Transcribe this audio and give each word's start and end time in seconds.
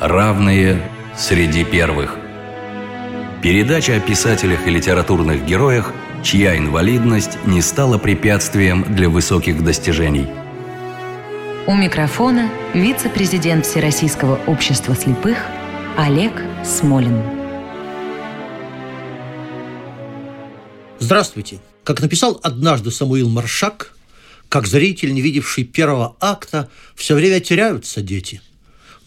Равные 0.00 0.80
среди 1.16 1.64
первых. 1.64 2.14
Передача 3.42 3.96
о 3.96 4.00
писателях 4.00 4.64
и 4.68 4.70
литературных 4.70 5.44
героях, 5.44 5.92
чья 6.22 6.56
инвалидность 6.56 7.36
не 7.46 7.60
стала 7.60 7.98
препятствием 7.98 8.84
для 8.94 9.08
высоких 9.08 9.64
достижений. 9.64 10.28
У 11.66 11.74
микрофона 11.74 12.48
вице-президент 12.74 13.66
Всероссийского 13.66 14.38
общества 14.46 14.94
слепых 14.94 15.36
Олег 15.96 16.32
Смолин. 16.64 17.20
Здравствуйте. 21.00 21.58
Как 21.82 22.00
написал 22.00 22.38
однажды 22.44 22.92
Самуил 22.92 23.28
Маршак, 23.28 23.96
как 24.48 24.68
зритель, 24.68 25.12
не 25.12 25.22
видевший 25.22 25.64
первого 25.64 26.14
акта, 26.20 26.70
все 26.94 27.16
время 27.16 27.40
теряются 27.40 28.00
дети– 28.00 28.40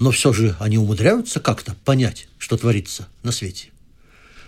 но 0.01 0.09
все 0.09 0.33
же 0.33 0.55
они 0.59 0.79
умудряются 0.79 1.39
как-то 1.39 1.75
понять, 1.85 2.27
что 2.39 2.57
творится 2.57 3.07
на 3.21 3.31
свете. 3.31 3.69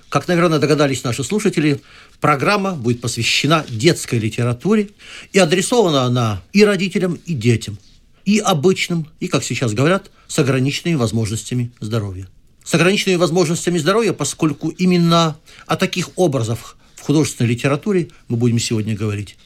Как, 0.10 0.28
наверное, 0.28 0.58
догадались 0.58 1.04
наши 1.04 1.24
слушатели, 1.24 1.80
программа 2.20 2.74
будет 2.74 3.02
посвящена 3.02 3.64
детской 3.70 4.18
литературе, 4.18 4.90
и 5.32 5.38
адресована 5.38 6.04
она 6.04 6.42
и 6.54 6.66
родителям, 6.66 7.20
и 7.28 7.36
детям, 7.36 7.78
и 8.26 8.40
обычным, 8.40 9.08
и, 9.20 9.28
как 9.28 9.44
сейчас 9.44 9.74
говорят, 9.74 10.10
с 10.28 10.40
ограниченными 10.40 10.96
возможностями 10.96 11.72
здоровья. 11.80 12.28
С 12.64 12.74
ограниченными 12.74 13.18
возможностями 13.18 13.78
здоровья, 13.78 14.14
поскольку 14.14 14.70
именно 14.70 15.38
о 15.68 15.76
таких 15.76 16.10
образах 16.16 16.78
в 16.96 17.02
художественной 17.02 17.52
литературе 17.52 18.08
мы 18.28 18.38
будем 18.38 18.58
сегодня 18.58 18.96
говорить. 18.96 19.38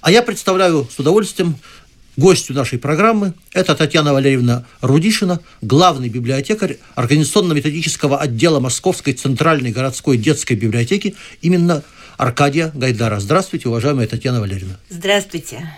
А 0.00 0.10
я 0.10 0.22
представляю 0.22 0.88
с 0.90 0.98
удовольствием 0.98 1.56
Гостью 2.16 2.54
нашей 2.54 2.78
программы 2.78 3.32
это 3.54 3.74
Татьяна 3.74 4.12
Валерьевна 4.12 4.66
Рудишина, 4.82 5.40
главный 5.62 6.10
библиотекарь 6.10 6.76
организационно-методического 6.94 8.18
отдела 8.18 8.60
Московской 8.60 9.14
центральной 9.14 9.72
городской 9.72 10.18
детской 10.18 10.52
библиотеки 10.52 11.14
именно 11.40 11.82
Аркадия 12.18 12.70
Гайдара. 12.74 13.18
Здравствуйте, 13.18 13.68
уважаемая 13.70 14.06
Татьяна 14.06 14.40
Валерьевна. 14.40 14.78
Здравствуйте. 14.90 15.70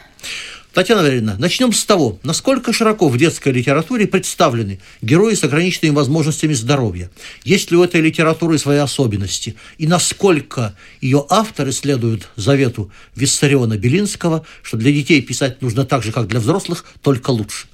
Татьяна 0.75 1.03
Валерьевна, 1.03 1.37
начнем 1.39 1.73
с 1.73 1.85
того, 1.85 2.19
насколько 2.25 2.73
широко 2.73 3.09
в 3.09 3.17
детской 3.17 3.51
литературе 3.51 4.09
представлены 4.09 4.81
герои 5.03 5.35
с 5.35 5.45
ограниченными 5.45 5.95
возможностями 5.95 6.53
здоровья. 6.53 7.13
Есть 7.45 7.71
ли 7.71 7.77
у 7.77 7.85
этой 7.85 8.01
литературы 8.01 8.59
свои 8.59 8.79
особенности? 8.79 9.55
И 9.79 9.87
насколько 9.87 10.75
ее 11.01 11.25
авторы 11.31 11.71
следуют 11.71 12.29
завету 12.35 12.91
Виссариона 13.15 13.77
Белинского, 13.77 14.45
что 14.63 14.77
для 14.77 14.91
детей 14.91 15.23
писать 15.23 15.63
нужно 15.63 15.85
так 15.85 16.03
же, 16.03 16.11
как 16.11 16.27
для 16.27 16.41
взрослых, 16.41 16.85
только 17.03 17.31
лучше? 17.31 17.69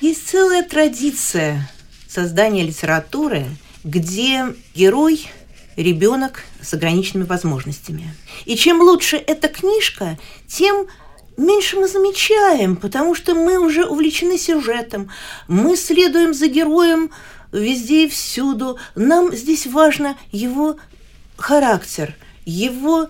Есть 0.00 0.28
целая 0.28 0.62
традиция 0.62 1.68
создания 2.08 2.62
литературы, 2.62 3.46
где 3.82 4.44
герой 4.76 5.26
ребенок 5.74 6.44
с 6.62 6.72
ограниченными 6.72 7.26
возможностями. 7.26 8.14
И 8.44 8.54
чем 8.54 8.80
лучше 8.80 9.16
эта 9.16 9.48
книжка, 9.48 10.16
тем 10.46 10.86
меньше 11.38 11.76
мы 11.76 11.88
замечаем, 11.88 12.76
потому 12.76 13.14
что 13.14 13.34
мы 13.34 13.58
уже 13.58 13.86
увлечены 13.86 14.36
сюжетом, 14.36 15.10
мы 15.46 15.76
следуем 15.76 16.34
за 16.34 16.48
героем 16.48 17.10
везде 17.52 18.04
и 18.04 18.08
всюду. 18.08 18.78
Нам 18.94 19.34
здесь 19.34 19.66
важно 19.66 20.18
его 20.32 20.76
характер, 21.36 22.14
его 22.44 23.08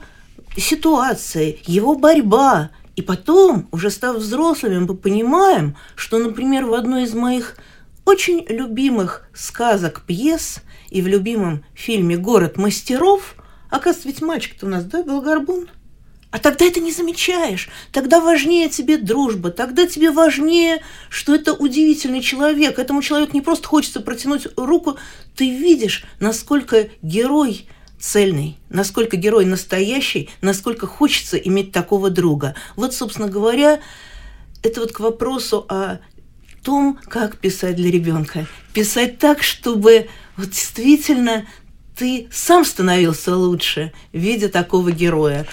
ситуация, 0.57 1.57
его 1.67 1.97
борьба. 1.97 2.71
И 2.95 3.03
потом, 3.03 3.69
уже 3.71 3.91
став 3.91 4.17
взрослыми, 4.17 4.79
мы 4.79 4.95
понимаем, 4.95 5.77
что, 5.95 6.19
например, 6.19 6.67
в 6.67 6.75
одной 6.75 7.05
из 7.05 7.15
моих 7.15 7.57
очень 8.05 8.45
любимых 8.49 9.29
сказок, 9.35 10.03
пьес 10.07 10.61
и 10.91 11.01
в 11.01 11.07
любимом 11.07 11.65
фильме 11.75 12.17
«Город 12.17 12.57
мастеров», 12.57 13.37
оказывается, 13.71 14.09
ведь 14.09 14.23
мальчик-то 14.23 14.67
у 14.67 14.69
нас, 14.69 14.85
да, 14.85 15.05
был 15.05 15.21
горбун– 15.21 15.69
а 16.31 16.39
тогда 16.39 16.67
это 16.67 16.81
не 16.81 16.93
замечаешь. 16.93 17.71
Тогда 17.91 18.21
важнее 18.21 18.69
тебе 18.69 18.99
дружба. 18.99 19.51
Тогда 19.51 19.87
тебе 19.87 20.11
важнее, 20.11 20.83
что 21.09 21.35
это 21.35 21.55
удивительный 21.55 22.21
человек. 22.21 22.79
Этому 22.79 23.01
человеку 23.01 23.33
не 23.35 23.41
просто 23.41 23.67
хочется 23.67 24.01
протянуть 24.01 24.47
руку. 24.57 24.99
Ты 25.35 25.49
видишь, 25.51 26.05
насколько 26.21 26.91
герой 27.01 27.67
цельный, 27.99 28.59
насколько 28.69 29.17
герой 29.17 29.47
настоящий, 29.47 30.29
насколько 30.43 30.87
хочется 30.87 31.39
иметь 31.39 31.73
такого 31.73 32.11
друга. 32.11 32.55
Вот, 32.77 32.95
собственно 32.95 33.29
говоря, 33.29 33.81
это 34.63 34.81
вот 34.81 34.93
к 34.93 35.01
вопросу 35.01 35.65
о 35.69 35.99
том, 36.63 36.99
как 37.09 37.39
писать 37.39 37.77
для 37.77 37.91
ребенка. 37.91 38.47
Писать 38.75 39.19
так, 39.19 39.43
чтобы 39.43 40.09
вот 40.37 40.51
действительно 40.51 41.47
ты 41.97 42.29
сам 42.31 42.67
становился 42.67 43.35
лучше, 43.35 43.93
видя 44.13 44.51
такого 44.51 44.93
героя 44.93 45.47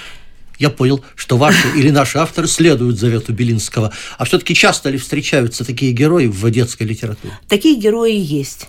я 0.60 0.70
понял, 0.70 1.04
что 1.16 1.38
ваши 1.38 1.68
или 1.76 1.90
наши 1.90 2.18
авторы 2.18 2.48
следуют 2.48 2.98
завету 2.98 3.34
Белинского. 3.34 3.92
А 4.18 4.26
все-таки 4.26 4.56
часто 4.56 4.90
ли 4.90 4.98
встречаются 4.98 5.66
такие 5.66 5.92
герои 5.92 6.28
в 6.28 6.50
детской 6.50 6.84
литературе? 6.84 7.34
Такие 7.48 7.76
герои 7.76 8.16
есть. 8.16 8.68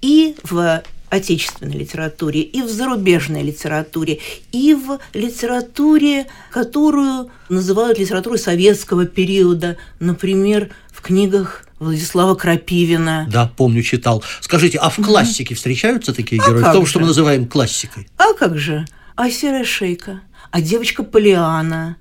И 0.00 0.36
в 0.44 0.82
отечественной 1.10 1.76
литературе, 1.76 2.42
и 2.42 2.62
в 2.62 2.68
зарубежной 2.68 3.42
литературе, 3.42 4.20
и 4.52 4.74
в 4.74 4.98
литературе, 5.14 6.26
которую 6.50 7.30
называют 7.48 7.98
литературой 7.98 8.38
советского 8.38 9.06
периода, 9.06 9.76
например, 10.00 10.70
в 10.92 11.00
книгах 11.00 11.64
Владислава 11.78 12.34
Крапивина. 12.34 13.26
Да, 13.30 13.50
помню, 13.56 13.82
читал. 13.82 14.22
Скажите, 14.40 14.78
а 14.78 14.90
в 14.90 14.96
классике 14.96 15.54
встречаются 15.54 16.12
такие 16.12 16.42
герои? 16.42 16.62
А 16.62 16.70
в 16.70 16.72
том, 16.74 16.84
же? 16.84 16.90
что 16.90 17.00
мы 17.00 17.06
называем 17.06 17.46
классикой? 17.46 18.08
А 18.18 18.34
как 18.34 18.58
же? 18.58 18.84
А 19.14 19.30
серая 19.30 19.64
шейка? 19.64 20.20
А 20.50 20.60
девочка 20.60 21.02
Полиана. 21.02 21.96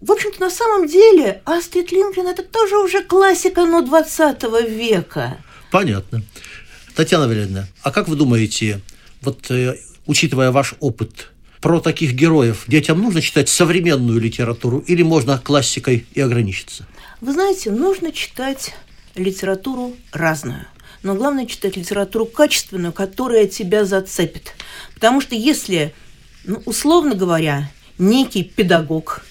В 0.00 0.10
общем-то, 0.10 0.40
на 0.40 0.50
самом 0.50 0.88
деле, 0.88 1.42
Астрид 1.44 1.92
Лингрен– 1.92 2.26
это 2.28 2.42
тоже 2.42 2.76
уже 2.78 3.02
классика, 3.02 3.64
но 3.64 3.82
20 3.82 4.42
века. 4.68 5.38
Понятно. 5.70 6.22
Татьяна 6.94 7.28
Валерьевна, 7.28 7.68
а 7.82 7.90
как 7.90 8.08
вы 8.08 8.16
думаете, 8.16 8.80
вот 9.22 9.50
э, 9.50 9.76
учитывая 10.06 10.50
ваш 10.50 10.74
опыт, 10.80 11.30
про 11.62 11.80
таких 11.80 12.12
героев 12.12 12.64
детям 12.66 13.00
нужно 13.00 13.22
читать 13.22 13.48
современную 13.48 14.20
литературу 14.20 14.80
или 14.80 15.02
можно 15.02 15.38
классикой 15.38 16.04
и 16.12 16.20
ограничиться? 16.20 16.86
Вы 17.20 17.32
знаете, 17.32 17.70
нужно 17.70 18.10
читать 18.10 18.74
литературу 19.14 19.94
разную. 20.12 20.66
Но 21.04 21.14
главное 21.14 21.46
читать 21.46 21.76
литературу 21.76 22.26
качественную, 22.26 22.92
которая 22.92 23.46
тебя 23.46 23.84
зацепит. 23.84 24.54
Потому 24.94 25.20
что 25.20 25.36
если, 25.36 25.94
ну, 26.44 26.62
условно 26.64 27.14
говоря, 27.14 27.70
некий 27.98 28.42
педагог 28.42 29.22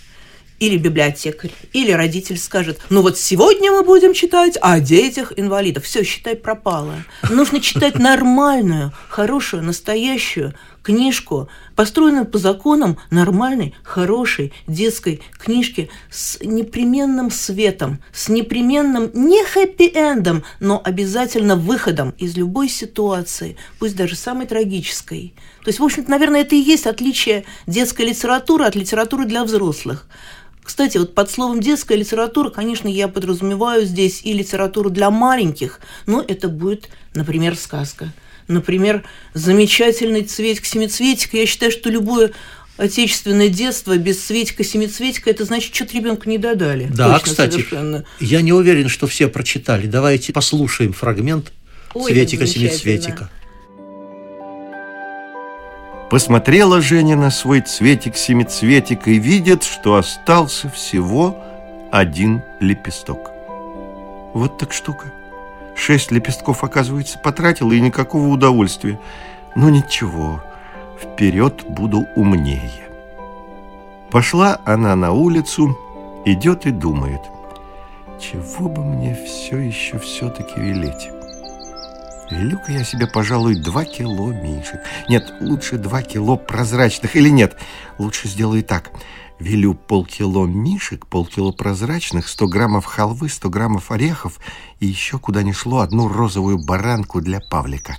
или 0.59 0.77
библиотекарь, 0.77 1.51
или 1.73 1.91
родитель 1.91 2.37
скажет, 2.37 2.79
ну 2.91 3.01
вот 3.01 3.17
сегодня 3.17 3.71
мы 3.71 3.83
будем 3.83 4.13
читать 4.13 4.57
о 4.61 4.79
детях 4.79 5.33
инвалидов. 5.35 5.85
Все, 5.85 6.03
считай, 6.03 6.35
пропало. 6.35 6.93
Нужно 7.29 7.59
читать 7.59 7.97
нормальную, 7.97 8.93
хорошую, 9.09 9.63
настоящую 9.63 10.53
книжку, 10.83 11.49
построенную 11.75 12.25
по 12.25 12.37
законам 12.37 12.97
нормальной, 13.09 13.73
хорошей 13.83 14.53
детской 14.67 15.21
книжки 15.37 15.89
с 16.09 16.39
непременным 16.41 17.31
светом, 17.31 18.01
с 18.13 18.29
непременным 18.29 19.09
не 19.13 19.43
хэппи-эндом, 19.43 20.43
но 20.59 20.81
обязательно 20.83 21.55
выходом 21.55 22.11
из 22.17 22.35
любой 22.35 22.69
ситуации, 22.69 23.57
пусть 23.79 23.95
даже 23.95 24.15
самой 24.15 24.47
трагической. 24.47 25.33
То 25.63 25.69
есть, 25.69 25.79
в 25.79 25.83
общем-то, 25.83 26.09
наверное, 26.09 26.41
это 26.41 26.55
и 26.55 26.59
есть 26.59 26.87
отличие 26.87 27.45
детской 27.67 28.07
литературы 28.07 28.65
от 28.65 28.75
литературы 28.75 29.25
для 29.25 29.43
взрослых. 29.43 30.07
Кстати, 30.63 30.97
вот 30.97 31.15
под 31.15 31.29
словом 31.29 31.59
детская 31.59 31.97
литература, 31.97 32.49
конечно, 32.49 32.87
я 32.87 33.07
подразумеваю 33.07 33.85
здесь 33.85 34.21
и 34.23 34.33
литературу 34.33 34.89
для 34.89 35.09
маленьких, 35.09 35.79
но 36.05 36.23
это 36.25 36.49
будет, 36.49 36.89
например, 37.13 37.55
сказка. 37.55 38.13
Например, 38.47 39.03
замечательный 39.33 40.23
цветик-семицветик. 40.23 41.33
Я 41.33 41.45
считаю, 41.45 41.71
что 41.71 41.89
любое 41.89 42.31
отечественное 42.77 43.49
детство 43.49 43.97
без 43.97 44.23
Светика-семицветика, 44.25 45.29
это 45.29 45.45
значит, 45.45 45.73
что-то 45.73 45.95
ребенку 45.95 46.29
не 46.29 46.37
додали. 46.37 46.89
Да, 46.91 47.13
Точно, 47.13 47.29
кстати, 47.29 47.51
совершенно. 47.53 48.05
я 48.19 48.41
не 48.41 48.53
уверен, 48.53 48.89
что 48.89 49.07
все 49.07 49.27
прочитали. 49.27 49.87
Давайте 49.87 50.33
послушаем 50.33 50.93
фрагмент 50.93 51.51
Светика-семицветика. 51.93 53.29
Посмотрела 56.11 56.81
Женя 56.81 57.15
на 57.15 57.31
свой 57.31 57.61
цветик-семицветик 57.61 59.07
и 59.07 59.17
видит, 59.17 59.63
что 59.63 59.95
остался 59.95 60.69
всего 60.69 61.37
один 61.89 62.43
лепесток. 62.59 63.31
Вот 64.33 64.57
так 64.57 64.73
штука. 64.73 65.13
Шесть 65.73 66.11
лепестков, 66.11 66.65
оказывается, 66.65 67.17
потратила 67.17 67.71
и 67.71 67.79
никакого 67.79 68.27
удовольствия. 68.27 68.99
Но 69.55 69.69
ничего, 69.69 70.43
вперед 71.01 71.63
буду 71.69 72.05
умнее. 72.17 72.89
Пошла 74.09 74.59
она 74.65 74.97
на 74.97 75.13
улицу, 75.13 75.77
идет 76.25 76.65
и 76.65 76.71
думает, 76.71 77.21
чего 78.19 78.67
бы 78.67 78.83
мне 78.83 79.15
все 79.15 79.57
еще 79.59 79.97
все-таки 79.97 80.59
велеть. 80.59 81.07
Велю-ка 82.31 82.71
я 82.71 82.85
себе, 82.85 83.07
пожалуй, 83.07 83.55
два 83.55 83.83
кило 83.83 84.31
мишек. 84.31 84.79
Нет, 85.09 85.33
лучше 85.41 85.77
два 85.77 86.01
кило 86.01 86.37
прозрачных. 86.37 87.15
Или 87.17 87.29
нет, 87.29 87.57
лучше 87.97 88.29
сделаю 88.29 88.63
так. 88.63 88.91
Велю 89.39 89.73
полкило 89.73 90.45
мишек, 90.45 91.07
полкило 91.07 91.51
прозрачных, 91.51 92.29
сто 92.29 92.47
граммов 92.47 92.85
халвы, 92.85 93.27
сто 93.27 93.49
граммов 93.49 93.91
орехов 93.91 94.39
и 94.79 94.85
еще 94.85 95.17
куда 95.19 95.43
ни 95.43 95.51
шло 95.51 95.79
одну 95.79 96.07
розовую 96.07 96.57
баранку 96.57 97.21
для 97.21 97.41
Павлика. 97.41 97.97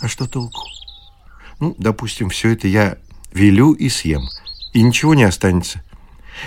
А 0.00 0.08
что 0.08 0.26
толку? 0.26 0.62
Ну, 1.58 1.74
допустим, 1.78 2.28
все 2.28 2.50
это 2.50 2.68
я 2.68 2.98
велю 3.32 3.72
и 3.72 3.88
съем, 3.88 4.28
и 4.72 4.82
ничего 4.82 5.14
не 5.14 5.24
останется. 5.24 5.82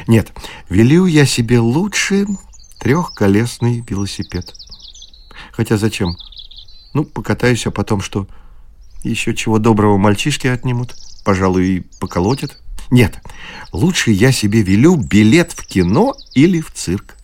Нет, 0.08 0.34
велю 0.70 1.06
я 1.06 1.26
себе 1.26 1.60
лучше 1.60 2.28
трехколесный 2.80 3.84
велосипед. 3.88 4.54
Хотя 5.52 5.78
зачем? 5.78 6.18
Ну, 6.94 7.04
покатаюсь, 7.04 7.66
а 7.66 7.72
потом 7.72 8.02
что? 8.02 8.28
Еще 9.04 9.36
чего 9.36 9.60
доброго 9.60 9.98
мальчишки 9.98 10.48
отнимут, 10.48 10.96
пожалуй, 11.26 11.68
и 11.68 11.80
поколотят. 12.00 12.60
Нет, 12.92 13.20
лучше 13.72 14.12
я 14.12 14.32
себе 14.32 14.62
велю 14.62 14.96
билет 14.96 15.52
в 15.52 15.66
кино 15.66 16.16
или 16.34 16.62
в 16.62 16.72
цирк. 16.72 17.18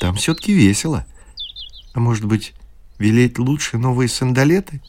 Там 0.00 0.14
все-таки 0.14 0.52
весело. 0.52 1.04
А 1.92 2.00
может 2.00 2.24
быть, 2.24 2.54
велеть 2.98 3.38
лучше 3.38 3.78
новые 3.78 4.08
сандалеты? 4.08 4.80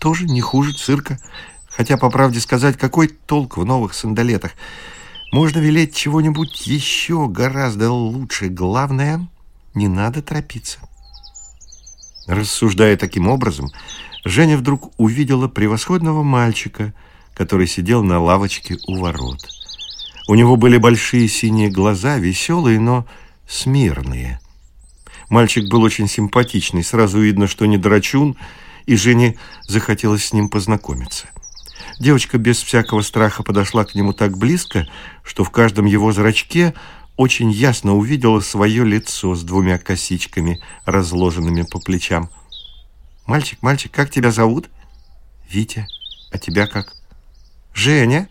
Тоже 0.00 0.24
не 0.26 0.40
хуже 0.40 0.72
цирка. 0.72 1.18
Хотя, 1.66 1.96
по 1.96 2.10
правде 2.10 2.38
сказать, 2.40 2.78
какой 2.78 3.08
толк 3.08 3.56
в 3.56 3.64
новых 3.64 3.94
сандалетах? 3.94 4.52
Можно 5.32 5.58
велеть 5.58 5.96
чего-нибудь 5.96 6.66
еще 6.68 7.26
гораздо 7.26 7.90
лучше. 7.90 8.48
Главное, 8.48 9.28
не 9.74 9.88
надо 9.88 10.22
торопиться. 10.22 10.78
Рассуждая 12.26 12.96
таким 12.96 13.28
образом, 13.28 13.70
Женя 14.24 14.56
вдруг 14.56 14.92
увидела 14.98 15.48
превосходного 15.48 16.22
мальчика, 16.22 16.94
который 17.34 17.66
сидел 17.66 18.02
на 18.02 18.20
лавочке 18.20 18.78
у 18.86 18.98
ворот. 18.98 19.40
У 20.26 20.34
него 20.34 20.56
были 20.56 20.78
большие 20.78 21.28
синие 21.28 21.68
глаза, 21.68 22.16
веселые, 22.16 22.80
но 22.80 23.06
смирные. 23.46 24.40
Мальчик 25.28 25.68
был 25.68 25.82
очень 25.82 26.08
симпатичный, 26.08 26.82
сразу 26.82 27.18
видно, 27.18 27.46
что 27.46 27.66
не 27.66 27.76
драчун, 27.76 28.36
и 28.86 28.96
Жене 28.96 29.36
захотелось 29.66 30.26
с 30.26 30.32
ним 30.32 30.48
познакомиться. 30.48 31.28
Девочка 31.98 32.38
без 32.38 32.62
всякого 32.62 33.02
страха 33.02 33.42
подошла 33.42 33.84
к 33.84 33.94
нему 33.94 34.12
так 34.12 34.36
близко, 34.38 34.86
что 35.22 35.44
в 35.44 35.50
каждом 35.50 35.84
его 35.84 36.12
зрачке 36.12 36.74
очень 37.16 37.50
ясно 37.50 37.94
увидела 37.94 38.40
свое 38.40 38.84
лицо 38.84 39.34
с 39.34 39.44
двумя 39.44 39.78
косичками, 39.78 40.60
разложенными 40.84 41.62
по 41.62 41.78
плечам. 41.78 42.28
«Мальчик, 43.26 43.62
мальчик, 43.62 43.92
как 43.92 44.10
тебя 44.10 44.32
зовут?» 44.32 44.68
«Витя. 45.48 45.86
А 46.32 46.38
тебя 46.38 46.66
как?» 46.66 46.92
«Женя, 47.72 48.28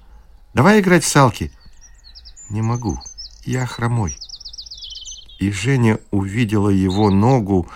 давай 0.53 0.81
играть 0.81 1.03
в 1.03 1.07
салки». 1.07 1.51
«Не 2.49 2.61
могу. 2.61 2.99
Я 3.45 3.65
хромой». 3.65 4.17
И 5.39 5.51
Женя 5.51 5.99
увидела 6.11 6.69
его 6.69 7.09
ногу 7.09 7.67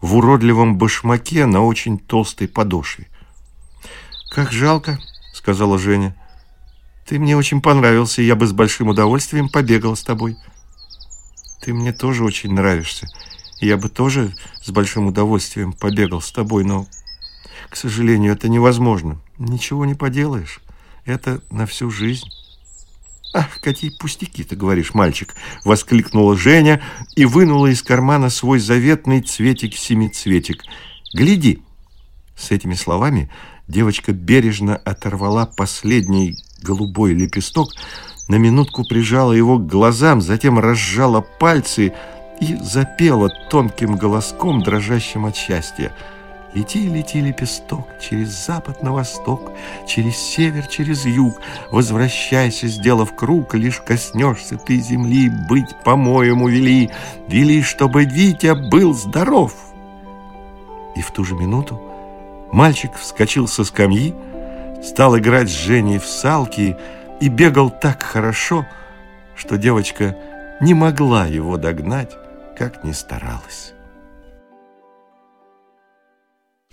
в 0.00 0.16
уродливом 0.16 0.76
башмаке 0.76 1.46
на 1.46 1.64
очень 1.64 1.98
толстой 1.98 2.48
подошве. 2.48 3.06
«Как 4.30 4.52
жалко»,— 4.52 4.98
сказала 5.32 5.78
Женя. 5.78 6.14
«Ты 7.06 7.18
мне 7.18 7.36
очень 7.36 7.62
понравился, 7.62 8.20
и 8.20 8.26
я 8.26 8.34
бы 8.34 8.46
с 8.46 8.52
большим 8.52 8.88
удовольствием 8.88 9.48
побегала 9.48 9.94
с 9.94 10.02
тобой». 10.02 10.36
Ты 11.66 11.74
мне 11.74 11.92
тоже 11.92 12.22
очень 12.22 12.54
нравишься. 12.54 13.08
Я 13.58 13.76
бы 13.76 13.88
тоже 13.88 14.32
с 14.62 14.70
большим 14.70 15.08
удовольствием 15.08 15.72
побегал 15.72 16.20
с 16.20 16.30
тобой, 16.30 16.62
но, 16.62 16.86
к 17.68 17.74
сожалению, 17.74 18.34
это 18.34 18.48
невозможно. 18.48 19.20
Ничего 19.36 19.84
не 19.84 19.94
поделаешь. 19.94 20.60
Это 21.06 21.42
на 21.50 21.66
всю 21.66 21.90
жизнь. 21.90 22.28
«Ах, 23.34 23.58
какие 23.60 23.90
пустяки 23.90 24.44
ты 24.44 24.54
говоришь, 24.54 24.94
мальчик!»— 24.94 25.34
воскликнула 25.64 26.36
Женя 26.36 26.80
и 27.16 27.24
вынула 27.24 27.66
из 27.66 27.82
кармана 27.82 28.30
свой 28.30 28.60
заветный 28.60 29.20
цветик-семицветик. 29.20 30.62
«Гляди!» 31.14 31.64
С 32.36 32.52
этими 32.52 32.74
словами 32.74 33.28
девочка 33.66 34.12
бережно 34.12 34.76
оторвала 34.76 35.46
последний 35.46 36.36
голубой 36.62 37.12
лепесток, 37.12 37.72
на 38.28 38.36
минутку 38.36 38.84
прижала 38.84 39.32
его 39.32 39.58
к 39.58 39.66
глазам, 39.66 40.20
затем 40.20 40.58
разжала 40.58 41.20
пальцы 41.20 41.92
и 42.40 42.56
запела 42.56 43.30
тонким 43.50 43.96
голоском, 43.96 44.62
дрожащим 44.62 45.26
от 45.26 45.36
счастья. 45.36 45.92
Лети, 46.54 46.88
лети, 46.88 47.20
лепесток, 47.20 47.86
через 48.00 48.46
запад 48.46 48.82
на 48.82 48.92
восток, 48.92 49.52
через 49.86 50.16
север, 50.16 50.66
через 50.66 51.04
юг. 51.04 51.40
Возвращайся, 51.70 52.66
сделав 52.66 53.14
круг, 53.14 53.54
лишь 53.54 53.80
коснешься 53.80 54.56
ты 54.56 54.80
земли, 54.80 55.30
быть, 55.50 55.76
по-моему, 55.84 56.48
вели. 56.48 56.90
Вели, 57.28 57.62
чтобы 57.62 58.04
Витя 58.04 58.54
был 58.70 58.94
здоров. 58.94 59.54
И 60.96 61.02
в 61.02 61.10
ту 61.10 61.24
же 61.24 61.34
минуту 61.34 61.80
мальчик 62.52 62.92
вскочил 62.94 63.48
со 63.48 63.62
скамьи, 63.64 64.14
стал 64.82 65.18
играть 65.18 65.50
с 65.50 65.52
Женей 65.52 65.98
в 65.98 66.06
салки 66.06 66.76
и 67.20 67.28
бегал 67.28 67.70
так 67.70 68.02
хорошо, 68.02 68.66
что 69.36 69.56
девочка 69.56 70.16
не 70.60 70.74
могла 70.74 71.26
его 71.26 71.56
догнать, 71.56 72.12
как 72.58 72.84
ни 72.84 72.92
старалась. 72.92 73.72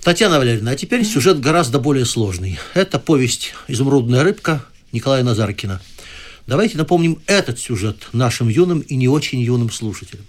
Татьяна 0.04 0.38
Валерьевна, 0.38 0.72
а 0.72 0.76
теперь 0.76 1.06
сюжет 1.06 1.40
гораздо 1.40 1.80
более 1.80 2.06
сложный. 2.06 2.60
Это 2.74 3.00
повесть 3.00 3.54
«Изумрудная 3.70 4.24
рыбка» 4.24 4.66
Николая 4.92 5.24
Назаркина. 5.24 5.82
Давайте 6.46 6.78
напомним 6.78 7.22
этот 7.26 7.58
сюжет 7.58 8.10
нашим 8.12 8.50
юным 8.50 8.82
и 8.82 8.96
не 8.96 9.08
очень 9.08 9.40
юным 9.40 9.72
слушателям. 9.72 10.26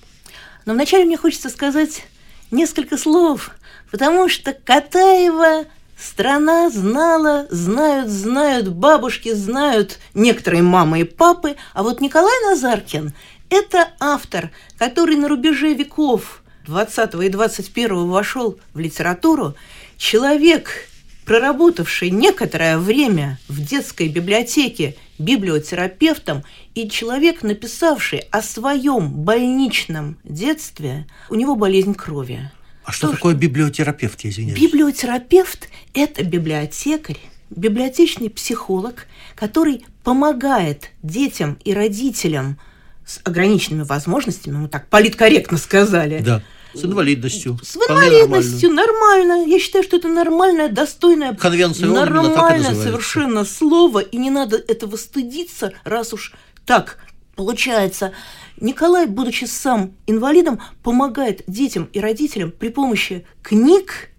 Но 0.64 0.74
вначале 0.74 1.04
мне 1.04 1.16
хочется 1.16 1.50
сказать 1.50 2.06
несколько 2.52 2.96
слов, 2.96 3.50
потому 3.90 4.28
что 4.28 4.52
Катаева 4.52 5.64
Страна 5.98 6.70
знала, 6.70 7.46
знают, 7.50 8.10
знают, 8.10 8.68
бабушки 8.68 9.32
знают, 9.32 9.98
некоторые 10.12 10.62
мамы 10.62 11.00
и 11.00 11.04
папы, 11.04 11.56
а 11.72 11.82
вот 11.82 12.00
Николай 12.00 12.34
Назаркин– 12.48 13.12
это 13.50 13.90
автор, 14.00 14.50
который 14.76 15.16
на 15.16 15.28
рубеже 15.28 15.74
веков 15.74 16.42
20 16.66 17.14
и 17.14 17.28
21 17.28 18.08
вошел 18.08 18.58
в 18.72 18.78
литературу, 18.80 19.54
человек, 19.96 20.88
проработавший 21.24 22.10
некоторое 22.10 22.78
время 22.78 23.38
в 23.48 23.64
детской 23.64 24.08
библиотеке 24.08 24.96
библиотерапевтом 25.18 26.42
и 26.74 26.88
человек, 26.88 27.42
написавший 27.42 28.20
о 28.30 28.42
своем 28.42 29.10
больничном 29.10 30.18
детстве, 30.24 31.06
у 31.30 31.34
него 31.34 31.54
болезнь 31.54 31.94
крови. 31.94 32.50
А 32.84 32.92
что, 32.92 33.08
что 33.08 33.16
такое 33.16 33.34
библиотерапевт, 33.34 34.20
я 34.20 34.30
извиняюсь? 34.30 34.60
Библиотерапевт– 34.60 35.68
это 35.94 36.22
библиотекарь, 36.22 37.18
библиотечный 37.50 38.30
психолог, 38.30 39.06
который 39.34 39.84
помогает 40.02 40.90
детям 41.02 41.58
и 41.64 41.72
родителям 41.72 42.58
с 43.06 43.20
ограниченными 43.24 43.82
возможностями, 43.82 44.56
мы 44.56 44.68
так 44.68 44.88
политкорректно 44.88 45.58
сказали. 45.58 46.20
Да. 46.20 46.42
С 46.74 46.84
инвалидностью. 46.84 47.58
С 47.62 47.76
инвалидностью, 47.76 48.70
нормально. 48.70 49.44
Я 49.46 49.60
считаю, 49.60 49.84
что 49.84 49.96
это 49.96 50.08
нормальное, 50.08 50.68
достойное, 50.68 51.34
Конвенция 51.34 51.88
нормальное 51.88 52.74
совершенно 52.74 53.44
слово, 53.44 54.00
и 54.00 54.16
не 54.16 54.30
надо 54.30 54.56
этого 54.56 54.96
стыдиться, 54.96 55.72
раз 55.84 56.12
уж 56.12 56.32
так 56.66 56.98
получается. 57.36 58.12
Николай, 58.60 59.06
будучи 59.06 59.44
сам 59.44 59.94
инвалидом, 60.06 60.60
помогает 60.82 61.42
детям 61.46 61.88
и 61.92 62.00
родителям 62.00 62.52
при 62.52 62.68
помощи 62.68 63.26
книг, 63.42 64.10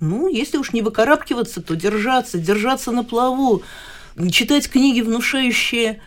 ну, 0.00 0.28
если 0.28 0.58
уж 0.58 0.72
не 0.72 0.82
выкарабкиваться, 0.82 1.62
то 1.62 1.76
держаться, 1.76 2.38
держаться 2.38 2.90
на 2.90 3.04
плаву, 3.04 3.62
читать 4.30 4.68
книги, 4.68 5.00
внушающие 5.00 6.02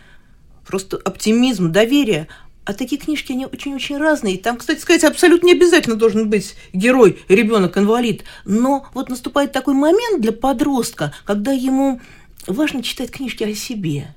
просто 0.66 0.98
оптимизм, 0.98 1.72
доверие. 1.72 2.28
А 2.64 2.74
такие 2.74 3.00
книжки, 3.00 3.32
они 3.32 3.46
очень-очень 3.46 3.96
разные. 3.96 4.36
Там, 4.36 4.58
кстати 4.58 4.80
сказать, 4.80 5.02
абсолютно 5.04 5.46
не 5.46 5.52
обязательно 5.52 5.96
должен 5.96 6.28
быть 6.28 6.54
герой, 6.74 7.18
ребенок-инвалид. 7.28 8.24
Но 8.44 8.86
вот 8.92 9.08
наступает 9.08 9.52
такой 9.52 9.72
момент 9.72 10.20
для 10.20 10.32
подростка, 10.32 11.14
когда 11.24 11.52
ему 11.52 12.02
важно 12.46 12.82
читать 12.82 13.10
книжки 13.10 13.42
о 13.42 13.54
себе. 13.54 14.14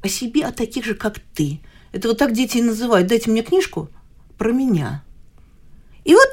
О 0.00 0.08
себе, 0.08 0.46
о 0.46 0.52
таких 0.52 0.86
же, 0.86 0.94
как 0.94 1.18
ты. 1.34 1.60
Это 1.92 2.08
вот 2.08 2.18
так 2.18 2.32
дети 2.32 2.58
и 2.58 2.62
называют. 2.62 3.08
Дайте 3.08 3.30
мне 3.30 3.42
книжку 3.42 3.88
про 4.38 4.52
меня. 4.52 5.02
И 6.04 6.14
вот 6.14 6.30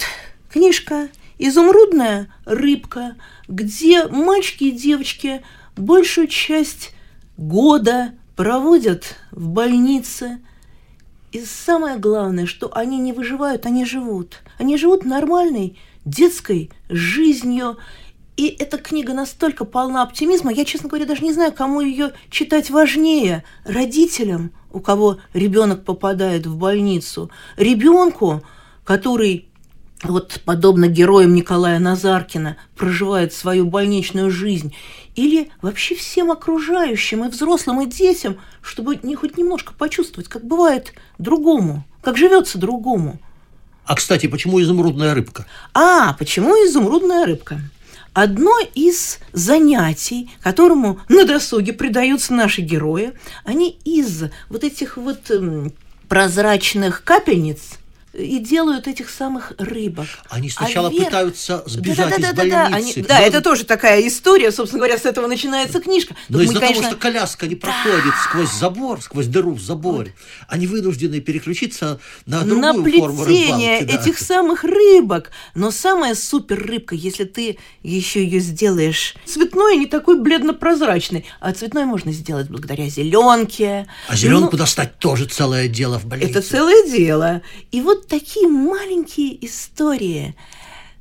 книжка 0.49 1.09
«Изумрудная 1.39 2.33
рыбка», 2.45 3.15
где 3.47 4.05
мальчики 4.07 4.65
и 4.65 4.71
девочки 4.71 5.43
большую 5.75 6.27
часть 6.27 6.93
года 7.37 8.13
проводят 8.35 9.15
в 9.31 9.49
больнице. 9.49 10.39
И 11.31 11.43
самое 11.43 11.97
главное, 11.97 12.45
что 12.45 12.75
они 12.75 12.97
не 12.97 13.13
выживают, 13.13 13.65
они 13.65 13.85
живут. 13.85 14.41
Они 14.57 14.77
живут 14.77 15.05
нормальной 15.05 15.77
детской 16.05 16.71
жизнью. 16.89 17.77
И 18.37 18.55
эта 18.59 18.77
книга 18.77 19.13
настолько 19.13 19.65
полна 19.65 20.03
оптимизма, 20.03 20.53
я, 20.53 20.63
честно 20.63 20.89
говоря, 20.89 21.07
даже 21.07 21.23
не 21.23 21.33
знаю, 21.33 21.51
кому 21.51 21.81
ее 21.81 22.13
читать 22.29 22.69
важнее. 22.69 23.43
Родителям, 23.65 24.51
у 24.71 24.79
кого 24.79 25.17
ребенок 25.33 25.83
попадает 25.83 26.45
в 26.45 26.55
больницу, 26.55 27.31
ребенку, 27.57 28.43
который 28.85 29.47
вот 30.03 30.39
подобно 30.45 30.87
героям 30.87 31.33
Николая 31.33 31.79
Назаркина 31.79 32.57
проживает 32.75 33.33
свою 33.33 33.65
больничную 33.65 34.29
жизнь, 34.29 34.75
или 35.15 35.49
вообще 35.63 35.95
всем 35.95 36.29
окружающим, 36.29 37.25
и 37.25 37.29
взрослым, 37.29 37.81
и 37.81 37.87
детям, 37.87 38.37
чтобы 38.61 38.99
не 39.01 39.15
хоть 39.15 39.39
немножко 39.39 39.73
почувствовать, 39.73 40.29
как 40.29 40.45
бывает 40.45 40.93
другому, 41.17 41.83
как 42.03 42.17
живется 42.17 42.59
другому. 42.59 43.19
А, 43.85 43.95
кстати, 43.95 44.27
почему 44.27 44.61
изумрудная 44.61 45.15
рыбка? 45.15 45.47
А, 45.73 46.13
почему 46.13 46.53
изумрудная 46.67 47.25
рыбка? 47.25 47.59
Одно 48.17 48.57
из 48.73 49.19
занятий, 49.31 50.31
которому 50.41 50.99
на 51.07 51.23
досуге 51.23 51.71
предаются 51.71 52.33
наши 52.33 52.61
герои, 52.61 53.13
они 53.45 53.77
из 53.85 54.23
вот 54.49 54.63
этих 54.63 54.97
вот 54.97 55.29
прозрачных 56.09 57.03
капельниц– 57.03 57.77
и 58.13 58.39
делают 58.39 58.87
этих 58.87 59.09
самых 59.09 59.53
рыбок. 59.57 60.07
Они 60.29 60.49
сначала 60.49 60.87
а 60.87 60.91
вверх... 60.91 61.05
пытаются 61.05 61.63
сбежать 61.65 62.09
да, 62.09 62.31
да, 62.33 62.43
из 62.43 62.51
да, 62.51 62.69
больницы. 62.69 62.71
Да, 62.71 62.75
они... 62.75 62.93
да, 63.03 63.19
это 63.19 63.41
тоже 63.41 63.65
такая 63.65 64.07
история, 64.07 64.51
собственно 64.51 64.79
говоря, 64.79 64.97
с 64.97 65.05
этого 65.05 65.27
начинается 65.27 65.79
книжка. 65.79 66.15
Но 66.29 66.41
из-за 66.41 66.59
конечно... 66.59 66.83
того, 66.83 66.91
что 66.91 66.99
коляска 66.99 67.47
не 67.47 67.55
проходит 67.55 68.05
да. 68.05 68.23
сквозь 68.23 68.51
забор, 68.51 69.01
сквозь 69.01 69.27
дыру 69.27 69.53
в 69.53 69.61
заборе, 69.61 70.13
вот. 70.17 70.47
они 70.47 70.67
вынуждены 70.67 71.19
переключиться 71.19 71.99
на 72.25 72.41
другую 72.41 72.83
на 72.83 72.99
форму 72.99 73.23
рыбалки. 73.23 73.83
Да. 73.85 74.01
этих 74.01 74.19
самых 74.19 74.63
рыбок. 74.63 75.31
Но 75.53 75.71
самая 75.71 76.15
супер 76.15 76.65
рыбка, 76.65 76.95
если 76.95 77.25
ты 77.25 77.57
еще 77.83 78.23
ее 78.23 78.39
сделаешь 78.39 79.15
цветной, 79.25 79.77
не 79.77 79.85
такой 79.85 80.19
бледно-прозрачный, 80.19 81.25
а 81.39 81.53
цветной 81.53 81.85
можно 81.85 82.11
сделать 82.11 82.49
благодаря 82.49 82.89
зеленке. 82.89 83.87
А 84.07 84.15
зеленку 84.15 84.53
ну, 84.53 84.57
достать 84.57 84.97
тоже 84.97 85.25
целое 85.25 85.67
дело 85.67 85.99
в 85.99 86.05
больнице. 86.05 86.31
Это 86.31 86.41
целое 86.41 86.89
дело. 86.89 87.41
И 87.71 87.81
вот 88.07 88.19
такие 88.19 88.47
маленькие 88.47 89.45
истории. 89.45 90.35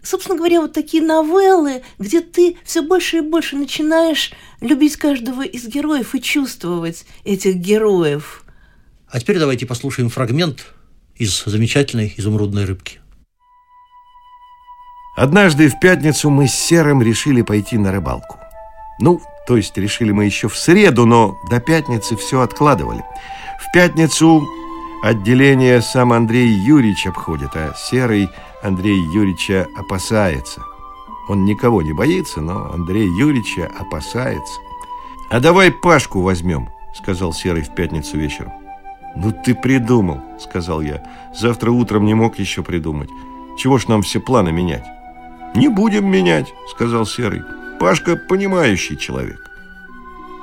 Собственно 0.03 0.37
говоря, 0.37 0.61
вот 0.61 0.73
такие 0.73 1.03
новеллы, 1.03 1.83
где 1.99 2.21
ты 2.21 2.57
все 2.65 2.83
больше 2.83 3.19
и 3.19 3.21
больше 3.21 3.57
начинаешь 3.57 4.33
любить 4.61 4.97
каждого 4.97 5.43
из 5.43 5.67
героев 5.67 6.15
и 6.15 6.23
чувствовать 6.23 7.05
этих 7.25 7.57
героев. 7.57 8.45
А 9.09 9.19
теперь 9.19 9.39
давайте 9.39 9.67
послушаем 9.67 10.11
фрагмент 10.11 10.67
из 11.17 11.45
замечательной 11.45 12.15
изумрудной 12.17 12.65
рыбки. 12.65 13.01
Однажды 15.17 15.69
в 15.69 15.81
пятницу 15.81 16.31
мы 16.31 16.47
с 16.47 16.55
Серым 16.55 17.03
решили 17.03 17.43
пойти 17.43 17.79
на 17.79 17.91
рыбалку. 17.91 18.39
Ну, 19.01 19.21
то 19.47 19.57
есть 19.57 19.77
решили 19.77 20.13
мы 20.13 20.27
еще 20.27 20.49
в 20.49 20.57
среду, 20.57 21.07
но 21.07 21.39
до 21.51 21.59
пятницы 21.59 22.17
все 22.17 22.43
откладывали. 22.43 23.03
В 23.59 23.73
пятницу 23.73 24.47
Отделение 25.03 25.83
сам 25.83 26.13
Андрей 26.13 26.49
Юрьевич 26.49 27.07
обходит, 27.07 27.51
а 27.55 27.75
Серый 27.77 28.29
Андрей 28.63 28.99
Юрьевича 29.13 29.69
опасается. 29.77 30.63
Он 31.29 31.45
никого 31.45 31.83
не 31.83 31.93
боится, 31.93 32.41
но 32.41 32.73
Андрей 32.73 33.07
Юрьевича 33.07 33.71
опасается. 33.79 34.55
«А 35.29 35.41
давай 35.41 35.71
Пашку 35.71 36.21
возьмем»,— 36.23 36.69
сказал 36.95 37.33
Серый 37.33 37.63
в 37.63 37.75
пятницу 37.75 38.17
вечером. 38.17 38.53
«Ну 39.17 39.33
ты 39.33 39.55
придумал»,— 39.55 40.21
сказал 40.41 40.81
я. 40.81 41.03
«Завтра 41.35 41.71
утром 41.71 42.05
не 42.05 42.15
мог 42.15 42.39
еще 42.39 42.63
придумать. 42.63 43.11
Чего 43.59 43.79
ж 43.79 43.89
нам 43.89 44.03
все 44.03 44.19
планы 44.21 44.51
менять?» 44.51 44.87
«Не 45.55 45.69
будем 45.69 46.11
менять»,— 46.11 46.55
сказал 46.69 47.07
Серый. 47.07 47.43
«Пашка 47.79 48.17
понимающий 48.17 48.97
человек». 48.97 49.51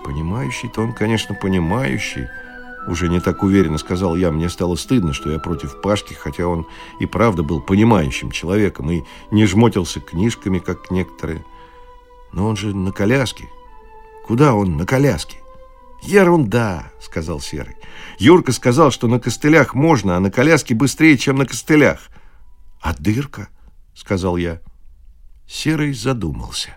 «Понимающий-то 0.04 0.82
он, 0.82 0.94
конечно, 0.94 1.34
понимающий»,— 1.34 2.28
уже 2.88 3.10
не 3.10 3.20
так 3.20 3.44
уверенно 3.44 3.78
сказал 3.78 4.16
я, 4.16 4.32
мне 4.32 4.50
стало 4.50 4.76
стыдно, 4.76 5.14
что 5.14 5.32
я 5.32 5.40
против 5.40 5.82
Пашки, 5.82 6.14
хотя 6.14 6.48
он 6.48 6.66
и 7.00 7.06
правда 7.06 7.44
был 7.44 7.62
понимающим 7.62 8.32
человеком 8.32 8.92
и 8.92 9.04
не 9.32 9.46
жмотился 9.46 10.00
книжками, 10.00 10.60
как 10.60 10.92
некоторые. 10.92 11.46
Но 12.32 12.48
он 12.48 12.58
же 12.58 12.76
на 12.76 12.92
коляске. 12.92 13.50
Куда 14.26 14.54
он 14.54 14.78
на 14.78 14.86
коляске? 14.86 15.38
Ерунда, 16.02 16.92
сказал 17.02 17.40
Серый. 17.40 17.76
Юрка 18.18 18.52
сказал, 18.52 18.92
что 18.92 19.08
на 19.08 19.20
костылях 19.20 19.74
можно, 19.74 20.18
а 20.18 20.20
на 20.20 20.32
коляске 20.32 20.76
быстрее, 20.76 21.18
чем 21.18 21.38
на 21.38 21.46
костылях. 21.46 22.00
А 22.82 22.94
дырка, 22.98 23.48
сказал 23.96 24.36
я. 24.36 24.60
Серый 25.48 25.94
задумался. 25.94 26.76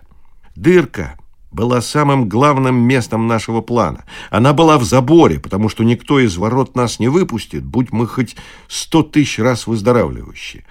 Дырка 0.55 1.17
была 1.51 1.81
самым 1.81 2.27
главным 2.27 2.75
местом 2.75 3.27
нашего 3.27 3.61
плана. 3.61 4.05
Она 4.29 4.53
была 4.53 4.77
в 4.77 4.83
заборе, 4.83 5.39
потому 5.39 5.69
что 5.69 5.83
никто 5.83 6.19
из 6.19 6.37
ворот 6.37 6.75
нас 6.75 6.99
не 6.99 7.07
выпустит, 7.07 7.65
будь 7.65 7.91
мы 7.91 8.07
хоть 8.07 8.35
сто 8.67 9.03
тысяч 9.03 9.39
раз 9.39 9.67
выздоравливающие. 9.67 10.65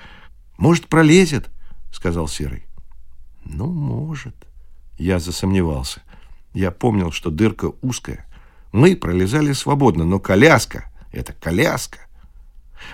«Может, 0.58 0.86
пролезет?»— 0.86 1.50
сказал 1.92 2.28
Серый. 2.28 2.64
«Ну, 3.44 3.66
может». 3.66 4.34
Я 4.98 5.18
засомневался. 5.18 6.02
Я 6.54 6.70
помнил, 6.70 7.12
что 7.12 7.30
дырка 7.30 7.72
узкая. 7.82 8.26
Мы 8.72 8.96
пролезали 8.96 9.52
свободно, 9.52 10.04
но 10.04 10.18
коляска— 10.18 10.90
это 11.12 11.34
коляска. 11.34 11.98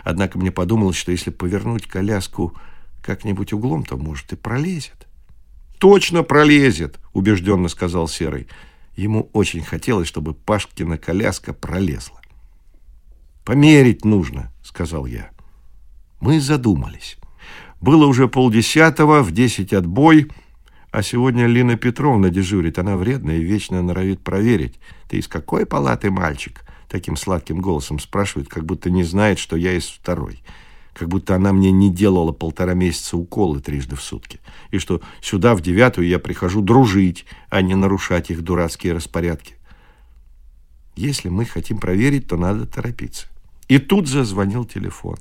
Однако 0.02 0.38
мне 0.38 0.50
подумалось, 0.50 0.96
что 0.96 1.12
если 1.12 1.30
повернуть 1.30 1.86
коляску 1.86 2.54
как-нибудь 3.02 3.52
углом, 3.52 3.84
то, 3.84 3.96
может, 3.96 4.32
и 4.32 4.36
пролезет 4.36 5.06
точно 5.82 6.22
пролезет, 6.22 7.00
убежденно 7.12 7.66
сказал 7.66 8.06
Серый. 8.06 8.46
Ему 8.94 9.28
очень 9.32 9.62
хотелось, 9.62 10.06
чтобы 10.06 10.32
Пашкина 10.32 10.96
коляска 10.96 11.52
пролезла. 11.52 12.20
«Померить 13.44 14.04
нужно»,— 14.04 14.52
сказал 14.62 15.06
я. 15.06 15.32
Мы 16.20 16.40
задумались. 16.40 17.16
Было 17.80 18.06
уже 18.06 18.28
полдесятого, 18.28 19.24
в 19.24 19.32
десять 19.32 19.72
отбой, 19.72 20.30
а 20.92 21.02
сегодня 21.02 21.48
Лина 21.48 21.76
Петровна 21.76 22.28
дежурит. 22.28 22.78
Она 22.78 22.96
вредная 22.96 23.38
и 23.38 23.42
вечно 23.42 23.82
норовит 23.82 24.20
проверить. 24.20 24.78
«Ты 25.08 25.16
из 25.16 25.26
какой 25.26 25.66
палаты, 25.66 26.12
мальчик?» 26.12 26.62
Таким 26.88 27.16
сладким 27.16 27.60
голосом 27.60 27.98
спрашивает, 27.98 28.48
как 28.48 28.66
будто 28.66 28.88
не 28.88 29.02
знает, 29.02 29.40
что 29.40 29.56
я 29.56 29.72
из 29.72 29.86
второй 29.86 30.44
как 30.94 31.08
будто 31.08 31.34
она 31.34 31.52
мне 31.52 31.70
не 31.70 31.90
делала 31.90 32.32
полтора 32.32 32.74
месяца 32.74 33.16
уколы 33.16 33.60
трижды 33.60 33.96
в 33.96 34.02
сутки, 34.02 34.40
и 34.70 34.78
что 34.78 35.00
сюда 35.20 35.54
в 35.54 35.60
девятую 35.60 36.08
я 36.08 36.18
прихожу 36.18 36.60
дружить, 36.60 37.24
а 37.48 37.62
не 37.62 37.74
нарушать 37.74 38.30
их 38.30 38.42
дурацкие 38.42 38.92
распорядки. 38.92 39.56
Если 40.94 41.28
мы 41.28 41.46
хотим 41.46 41.78
проверить, 41.78 42.28
то 42.28 42.36
надо 42.36 42.66
торопиться. 42.66 43.26
И 43.68 43.78
тут 43.78 44.08
зазвонил 44.08 44.64
телефон. 44.64 45.16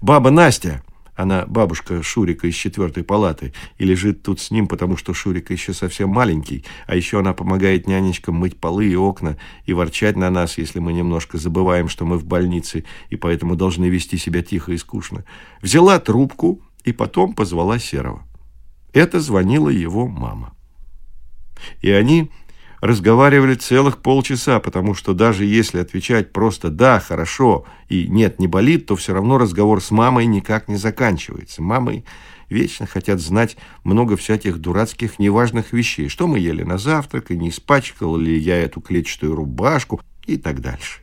«Баба 0.00 0.30
Настя!» 0.30 0.82
Она 1.20 1.44
бабушка 1.46 2.02
Шурика 2.02 2.46
из 2.46 2.54
четвертой 2.54 3.04
палаты 3.04 3.52
и 3.76 3.84
лежит 3.84 4.22
тут 4.22 4.40
с 4.40 4.50
ним, 4.50 4.66
потому 4.66 4.96
что 4.96 5.12
Шурик 5.12 5.50
еще 5.50 5.74
совсем 5.74 6.08
маленький, 6.08 6.64
а 6.86 6.96
еще 6.96 7.18
она 7.18 7.34
помогает 7.34 7.86
нянечкам 7.86 8.36
мыть 8.36 8.58
полы 8.58 8.86
и 8.86 8.96
окна 8.96 9.36
и 9.66 9.74
ворчать 9.74 10.16
на 10.16 10.30
нас, 10.30 10.56
если 10.56 10.78
мы 10.78 10.94
немножко 10.94 11.36
забываем, 11.36 11.90
что 11.90 12.06
мы 12.06 12.16
в 12.16 12.24
больнице 12.24 12.84
и 13.10 13.16
поэтому 13.16 13.54
должны 13.54 13.90
вести 13.90 14.16
себя 14.16 14.42
тихо 14.42 14.72
и 14.72 14.78
скучно. 14.78 15.26
Взяла 15.60 15.98
трубку 15.98 16.62
и 16.84 16.92
потом 16.92 17.34
позвала 17.34 17.78
Серого. 17.78 18.26
Это 18.94 19.20
звонила 19.20 19.68
его 19.68 20.08
мама. 20.08 20.54
И 21.82 21.90
они 21.90 22.30
разговаривали 22.80 23.54
целых 23.54 23.98
полчаса, 23.98 24.60
потому 24.60 24.94
что 24.94 25.12
даже 25.14 25.44
если 25.44 25.78
отвечать 25.78 26.32
просто 26.32 26.70
«да, 26.70 27.00
хорошо» 27.00 27.66
и 27.88 28.06
«нет, 28.08 28.38
не 28.38 28.46
болит», 28.46 28.86
то 28.86 28.96
все 28.96 29.12
равно 29.14 29.38
разговор 29.38 29.82
с 29.82 29.90
мамой 29.90 30.26
никак 30.26 30.68
не 30.68 30.76
заканчивается. 30.76 31.62
Мамой 31.62 32.04
вечно 32.48 32.86
хотят 32.86 33.20
знать 33.20 33.56
много 33.84 34.16
всяких 34.16 34.58
дурацких 34.58 35.18
неважных 35.18 35.72
вещей. 35.72 36.08
Что 36.08 36.26
мы 36.26 36.38
ели 36.38 36.62
на 36.62 36.78
завтрак, 36.78 37.30
и 37.30 37.36
не 37.36 37.50
испачкал 37.50 38.16
ли 38.16 38.36
я 38.36 38.56
эту 38.56 38.80
клетчатую 38.80 39.34
рубашку 39.34 40.00
и 40.26 40.36
так 40.36 40.60
дальше. 40.60 41.00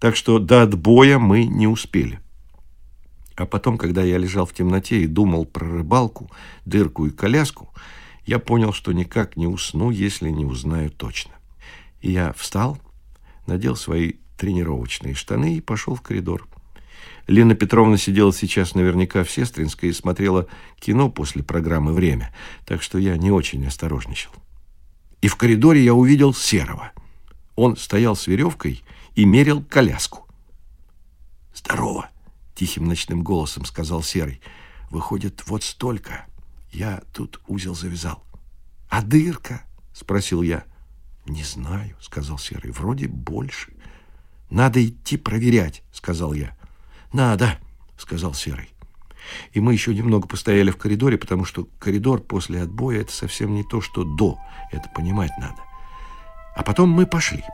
Так 0.00 0.16
что 0.16 0.38
до 0.38 0.62
отбоя 0.62 1.18
мы 1.18 1.44
не 1.44 1.66
успели. 1.66 2.20
А 3.36 3.46
потом, 3.46 3.78
когда 3.78 4.02
я 4.02 4.18
лежал 4.18 4.46
в 4.46 4.52
темноте 4.52 5.02
и 5.02 5.06
думал 5.06 5.46
про 5.46 5.66
рыбалку, 5.66 6.30
дырку 6.66 7.06
и 7.06 7.10
коляску, 7.10 7.72
я 8.24 8.38
понял, 8.38 8.72
что 8.72 8.92
никак 8.92 9.36
не 9.36 9.46
усну, 9.46 9.90
если 9.90 10.30
не 10.30 10.44
узнаю 10.44 10.90
точно. 10.90 11.32
И 12.00 12.12
я 12.12 12.32
встал, 12.32 12.78
надел 13.46 13.76
свои 13.76 14.14
тренировочные 14.36 15.14
штаны 15.14 15.56
и 15.56 15.60
пошел 15.60 15.94
в 15.94 16.02
коридор. 16.02 16.48
Лена 17.26 17.54
Петровна 17.54 17.96
сидела 17.96 18.32
сейчас 18.32 18.74
наверняка 18.74 19.22
в 19.22 19.30
Сестринской 19.30 19.90
и 19.90 19.92
смотрела 19.92 20.48
кино 20.80 21.08
после 21.08 21.42
программы 21.42 21.92
«Время», 21.92 22.34
так 22.66 22.82
что 22.82 22.98
я 22.98 23.16
не 23.16 23.30
очень 23.30 23.66
осторожничал. 23.66 24.32
И 25.20 25.28
в 25.28 25.36
коридоре 25.36 25.84
я 25.84 25.94
увидел 25.94 26.34
Серого. 26.34 26.90
Он 27.54 27.76
стоял 27.76 28.16
с 28.16 28.26
веревкой 28.26 28.82
и 29.14 29.24
мерил 29.24 29.62
коляску. 29.62 30.26
«Здорово!»— 31.54 32.10
тихим 32.54 32.86
ночным 32.86 33.22
голосом 33.22 33.64
сказал 33.64 34.02
Серый. 34.02 34.40
«Выходит, 34.90 35.44
вот 35.46 35.62
столько!» 35.62 36.26
Я 36.72 37.02
тут 37.12 37.40
узел 37.46 37.74
завязал. 37.74 38.24
А 38.88 39.02
дырка? 39.02 39.62
Спросил 39.92 40.42
я. 40.42 40.64
Не 41.26 41.44
знаю, 41.44 41.96
сказал 42.00 42.38
Серый. 42.38 42.72
Вроде 42.72 43.08
больше. 43.08 43.74
Надо 44.50 44.84
идти 44.84 45.16
проверять, 45.16 45.82
сказал 45.92 46.32
я. 46.32 46.56
Надо, 47.12 47.58
сказал 47.96 48.34
Серый. 48.34 48.70
И 49.52 49.60
мы 49.60 49.72
еще 49.72 49.94
немного 49.94 50.26
постояли 50.26 50.70
в 50.70 50.76
коридоре, 50.78 51.16
потому 51.16 51.44
что 51.44 51.68
коридор 51.78 52.20
после 52.20 52.62
отбоя– 52.62 53.00
это 53.02 53.12
совсем 53.12 53.54
не 53.54 53.62
то, 53.62 53.80
что 53.80 54.02
до. 54.02 54.38
Это 54.72 54.88
понимать 54.88 55.32
надо. 55.38 55.62
А 56.56 56.62
потом 56.62 56.88
мы 56.88 57.06
пошли. 57.06 57.44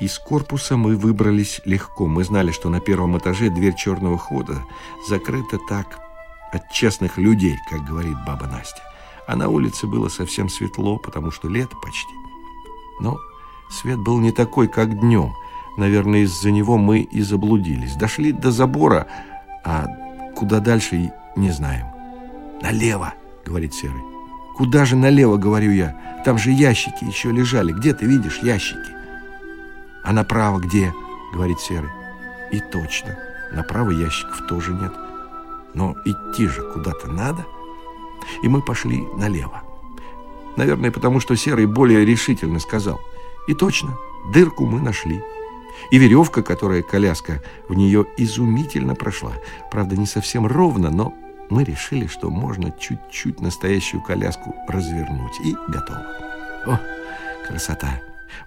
Из 0.00 0.18
корпуса 0.18 0.76
мы 0.76 0.96
выбрались 0.96 1.60
легко. 1.64 2.06
Мы 2.06 2.24
знали, 2.24 2.50
что 2.50 2.68
на 2.68 2.80
первом 2.80 3.18
этаже 3.18 3.50
дверь 3.50 3.74
черного 3.74 4.18
хода 4.18 4.62
закрыта 5.08 5.58
так 5.68 6.07
от 6.52 6.70
честных 6.70 7.18
людей, 7.18 7.56
как 7.70 7.84
говорит 7.84 8.16
баба 8.26 8.46
Настя. 8.46 8.82
А 9.26 9.36
на 9.36 9.48
улице 9.48 9.86
было 9.86 10.08
совсем 10.08 10.48
светло, 10.48 10.98
потому 10.98 11.30
что 11.30 11.48
лето 11.48 11.76
почти. 11.82 12.12
Но 13.00 13.18
свет 13.70 13.98
был 13.98 14.18
не 14.18 14.32
такой, 14.32 14.68
как 14.68 14.98
днем. 14.98 15.32
Наверное, 15.76 16.20
из-за 16.20 16.50
него 16.50 16.78
мы 16.78 17.00
и 17.00 17.20
заблудились. 17.20 17.94
Дошли 17.94 18.32
до 18.32 18.50
забора, 18.50 19.06
а 19.64 19.86
куда 20.34 20.60
дальше 20.60 21.12
не 21.36 21.50
знаем. 21.50 21.86
«Налево!»— 22.62 23.14
говорит 23.46 23.74
Серый. 23.74 24.02
«Куда 24.56 24.84
же 24.84 24.96
налево?»— 24.96 25.36
говорю 25.38 25.70
я. 25.70 25.96
«Там 26.24 26.38
же 26.38 26.50
ящики 26.50 27.04
еще 27.04 27.30
лежали. 27.30 27.72
Где 27.72 27.94
ты 27.94 28.06
видишь 28.06 28.40
ящики?» 28.42 28.90
«А 30.04 30.12
направо 30.12 30.58
где?»— 30.58 30.92
говорит 31.32 31.60
Серый. 31.60 31.90
И 32.50 32.60
точно, 32.60 33.18
направо 33.52 33.90
ящиков 33.90 34.46
тоже 34.46 34.72
нет. 34.72 34.92
Но 35.74 35.96
идти 36.04 36.46
же 36.46 36.62
куда-то 36.72 37.08
надо. 37.08 37.46
И 38.42 38.48
мы 38.48 38.62
пошли 38.62 39.06
налево. 39.16 39.62
Наверное, 40.56 40.90
потому 40.90 41.20
что 41.20 41.36
Серый 41.36 41.66
более 41.66 42.04
решительно 42.04 42.58
сказал. 42.58 43.00
И 43.46 43.54
точно, 43.54 43.96
дырку 44.32 44.66
мы 44.66 44.80
нашли. 44.80 45.22
И 45.90 45.98
веревка, 45.98 46.42
которая 46.42 46.82
коляска, 46.82 47.42
в 47.68 47.74
нее 47.74 48.06
изумительно 48.16 48.94
прошла. 48.94 49.32
Правда, 49.70 49.96
не 49.96 50.06
совсем 50.06 50.46
ровно, 50.46 50.90
но 50.90 51.14
мы 51.50 51.64
решили, 51.64 52.06
что 52.06 52.30
можно 52.30 52.72
чуть-чуть 52.72 53.40
настоящую 53.40 54.02
коляску 54.02 54.54
развернуть. 54.68 55.40
И 55.44 55.54
готово. 55.68 56.06
О, 56.66 56.80
красота! 57.46 58.00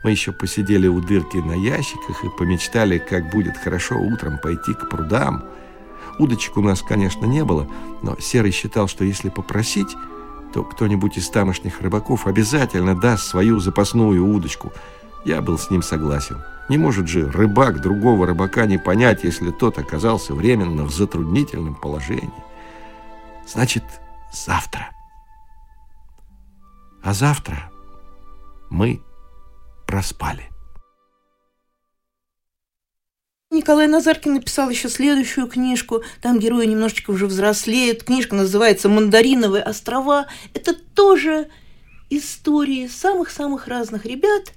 Мы 0.04 0.12
еще 0.12 0.32
посидели 0.32 0.88
у 0.88 1.00
дырки 1.00 1.38
на 1.38 1.54
ящиках 1.54 2.24
и 2.24 2.30
помечтали, 2.30 2.98
как 2.98 3.30
будет 3.30 3.58
хорошо 3.58 4.00
утром 4.00 4.38
пойти 4.38 4.74
к 4.74 4.90
прудам. 4.90 5.44
Удочек 6.20 6.58
у 6.58 6.62
нас, 6.62 6.82
конечно, 6.82 7.26
не 7.26 7.44
было, 7.44 7.68
но 8.02 8.16
Серый 8.20 8.52
считал, 8.52 8.88
что 8.88 9.04
если 9.04 9.30
попросить, 9.30 9.96
то 10.54 10.64
кто-нибудь 10.64 11.18
из 11.18 11.30
тамошних 11.30 11.82
рыбаков 11.82 12.28
обязательно 12.28 12.96
даст 12.96 13.26
свою 13.26 13.60
запасную 13.60 14.26
удочку. 14.26 14.72
Я 15.26 15.42
был 15.42 15.58
с 15.58 15.70
ним 15.70 15.82
согласен. 15.82 16.44
Не 16.70 16.78
может 16.78 17.08
же 17.08 17.30
рыбак 17.30 17.82
другого 17.82 18.28
рыбака 18.28 18.66
не 18.66 18.78
понять, 18.78 19.24
если 19.24 19.52
тот 19.52 19.78
оказался 19.78 20.34
временно 20.34 20.84
в 20.84 20.92
затруднительном 20.92 21.76
положении. 21.76 22.32
Значит, 23.48 23.84
завтра. 24.34 24.90
А 27.04 27.14
завтра 27.14 27.72
мы 28.70 29.02
проспали. 29.88 30.50
Николай 33.52 33.88
Назаркин 33.88 34.36
написал 34.36 34.70
еще 34.70 34.88
следующую 34.88 35.46
книжку. 35.46 36.04
Там 36.22 36.40
герои 36.40 36.66
немножечко 36.66 37.12
уже 37.12 37.28
взрослеют. 37.28 38.04
Книжка 38.04 38.34
называется 38.34 38.88
«Мандариновые 38.88 39.62
острова». 39.62 40.28
Это 40.54 40.74
тоже 40.74 41.50
истории 42.10 42.88
самых-самых 42.88 43.68
разных 43.68 44.06
ребят. 44.06 44.54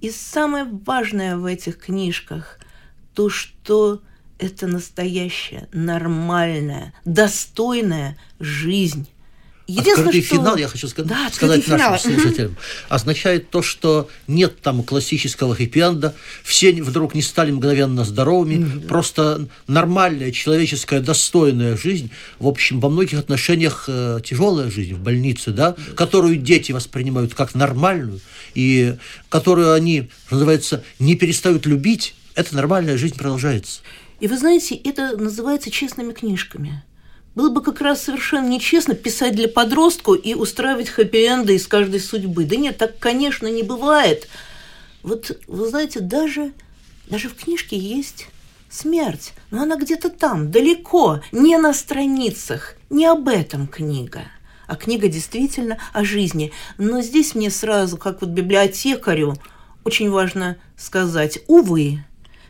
И 0.00 0.10
самое 0.10 0.64
важное 0.64 1.36
в 1.36 1.44
этих 1.44 1.78
книжках– 1.78 2.58
то, 3.14 3.28
что 3.28 4.00
это 4.38 4.66
настоящая, 4.66 5.68
нормальная, 5.72 6.94
достойная 7.04 8.16
жизнь 8.38 9.10
Открытый 9.76 10.22
что... 10.22 10.36
финал, 10.36 10.56
я 10.56 10.66
хочу 10.66 10.88
сказать, 10.88 11.10
да, 11.10 11.28
сказать 11.30 11.68
нашим 11.68 12.12
слушателям, 12.12 12.56
означает 12.88 13.50
то, 13.50 13.60
что 13.60 14.08
нет 14.26 14.60
там 14.62 14.82
классического 14.82 15.54
хэппи-энда, 15.54 16.14
все 16.42 16.72
вдруг 16.82 17.14
не 17.14 17.20
стали 17.20 17.50
мгновенно 17.50 18.04
здоровыми, 18.04 18.54
mm-hmm. 18.54 18.86
просто 18.86 19.46
нормальная, 19.66 20.32
человеческая, 20.32 21.00
достойная 21.00 21.76
жизнь, 21.76 22.10
в 22.38 22.46
общем, 22.46 22.80
во 22.80 22.88
многих 22.88 23.18
отношениях 23.18 23.84
э, 23.88 24.20
тяжелая 24.24 24.70
жизнь 24.70 24.94
в 24.94 25.00
больнице, 25.00 25.50
да, 25.50 25.70
mm-hmm. 25.70 25.94
которую 25.94 26.36
дети 26.36 26.72
воспринимают 26.72 27.34
как 27.34 27.54
нормальную, 27.54 28.20
и 28.54 28.96
которую 29.28 29.74
они, 29.74 30.08
называется, 30.30 30.82
не 30.98 31.14
перестают 31.14 31.66
любить, 31.66 32.14
эта 32.34 32.54
нормальная 32.56 32.96
жизнь 32.96 33.16
продолжается. 33.16 33.80
И 34.20 34.28
вы 34.28 34.38
знаете, 34.38 34.74
это 34.76 35.16
называется 35.16 35.70
честными 35.70 36.12
книжками. 36.12 36.82
Было 37.38 37.50
бы 37.50 37.62
как 37.62 37.80
раз 37.80 38.02
совершенно 38.02 38.48
нечестно 38.48 38.96
писать 38.96 39.36
для 39.36 39.46
подростку 39.46 40.14
и 40.14 40.34
устраивать 40.34 40.88
хэппи-энды 40.88 41.54
из 41.54 41.68
каждой 41.68 42.00
судьбы. 42.00 42.44
Да 42.44 42.56
нет, 42.56 42.78
так, 42.78 42.98
конечно, 42.98 43.46
не 43.46 43.62
бывает. 43.62 44.28
Вот, 45.04 45.38
вы 45.46 45.68
знаете, 45.68 46.00
даже, 46.00 46.52
даже 47.08 47.28
в 47.28 47.36
книжке 47.36 47.78
есть 47.78 48.26
смерть, 48.68 49.34
но 49.52 49.62
она 49.62 49.76
где-то 49.76 50.10
там, 50.10 50.50
далеко, 50.50 51.20
не 51.30 51.56
на 51.58 51.74
страницах. 51.74 52.74
Не 52.90 53.06
об 53.06 53.28
этом 53.28 53.68
книга, 53.68 54.22
а 54.66 54.74
книга 54.74 55.06
действительно 55.06 55.78
о 55.92 56.02
жизни. 56.02 56.50
Но 56.76 57.02
здесь 57.02 57.36
мне 57.36 57.50
сразу, 57.50 57.98
как 57.98 58.20
вот 58.20 58.30
библиотекарю, 58.30 59.36
очень 59.84 60.10
важно 60.10 60.56
сказать, 60.76 61.38
увы, 61.46 62.04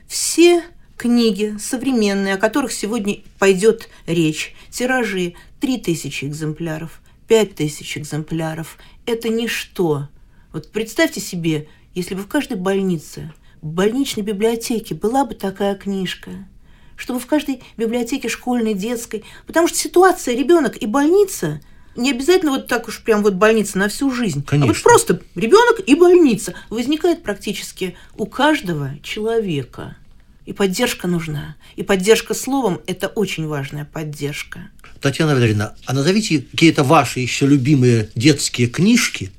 все 0.07 0.65
книги 0.99 1.57
современные, 1.59 2.35
о 2.35 2.39
которых 2.39 2.73
сегодня 2.73 3.21
пойдет 3.39 3.89
речь, 4.07 4.55
тиражи 4.71 5.35
3000 5.61 6.27
экземпляров, 6.27 7.01
5000 7.29 7.99
экземпляров. 7.99 8.77
Это 9.07 9.31
ничто. 9.31 10.09
Вот 10.53 10.71
представьте 10.71 11.21
себе, 11.21 11.69
если 11.95 12.15
бы 12.15 12.23
в 12.23 12.29
каждой 12.29 12.59
больнице, 12.59 13.33
в 13.63 13.69
больничной 13.69 14.25
библиотеке 14.25 14.95
была 14.95 15.25
бы 15.25 15.35
такая 15.35 15.75
книжка, 15.75 16.31
чтобы 16.97 17.21
в 17.21 17.27
каждой 17.27 17.63
библиотеке 17.77 18.29
школьной, 18.29 18.75
детской, 18.75 19.25
потому 19.47 19.69
что 19.69 19.79
ситуация 19.79 20.35
ребенок 20.37 20.77
и 20.77 20.87
больница 20.87 21.61
не 21.97 22.11
обязательно 22.11 22.53
вот 22.53 22.67
так 22.67 22.89
уж 22.89 23.03
прям 23.03 23.23
вот 23.23 23.35
больница 23.35 23.79
на 23.79 23.89
всю 23.89 24.11
жизнь, 24.11 24.45
Конечно. 24.45 24.71
а 24.71 24.75
вот 24.75 24.83
просто 24.83 25.21
ребенок 25.35 25.81
и 25.85 25.95
больница 25.95 26.55
возникает 26.71 27.23
практически 27.23 27.97
у 28.17 28.27
каждого 28.27 28.93
человека. 29.03 29.97
И 30.49 30.55
поддержка 30.55 31.07
нужна. 31.07 31.57
И 31.77 31.83
поддержка 31.83 32.33
словом– 32.33 32.81
это 32.87 33.09
очень 33.09 33.47
важная 33.47 33.85
поддержка. 33.85 34.71
Татьяна 34.99 35.35
Валерьевна, 35.35 35.75
а 35.85 35.93
назовите 35.93 36.41
какие-то 36.41 36.85
ваши 36.85 37.21
еще 37.21 37.47
любимые 37.47 38.09
детские 38.15 38.67
книжки 38.69 39.31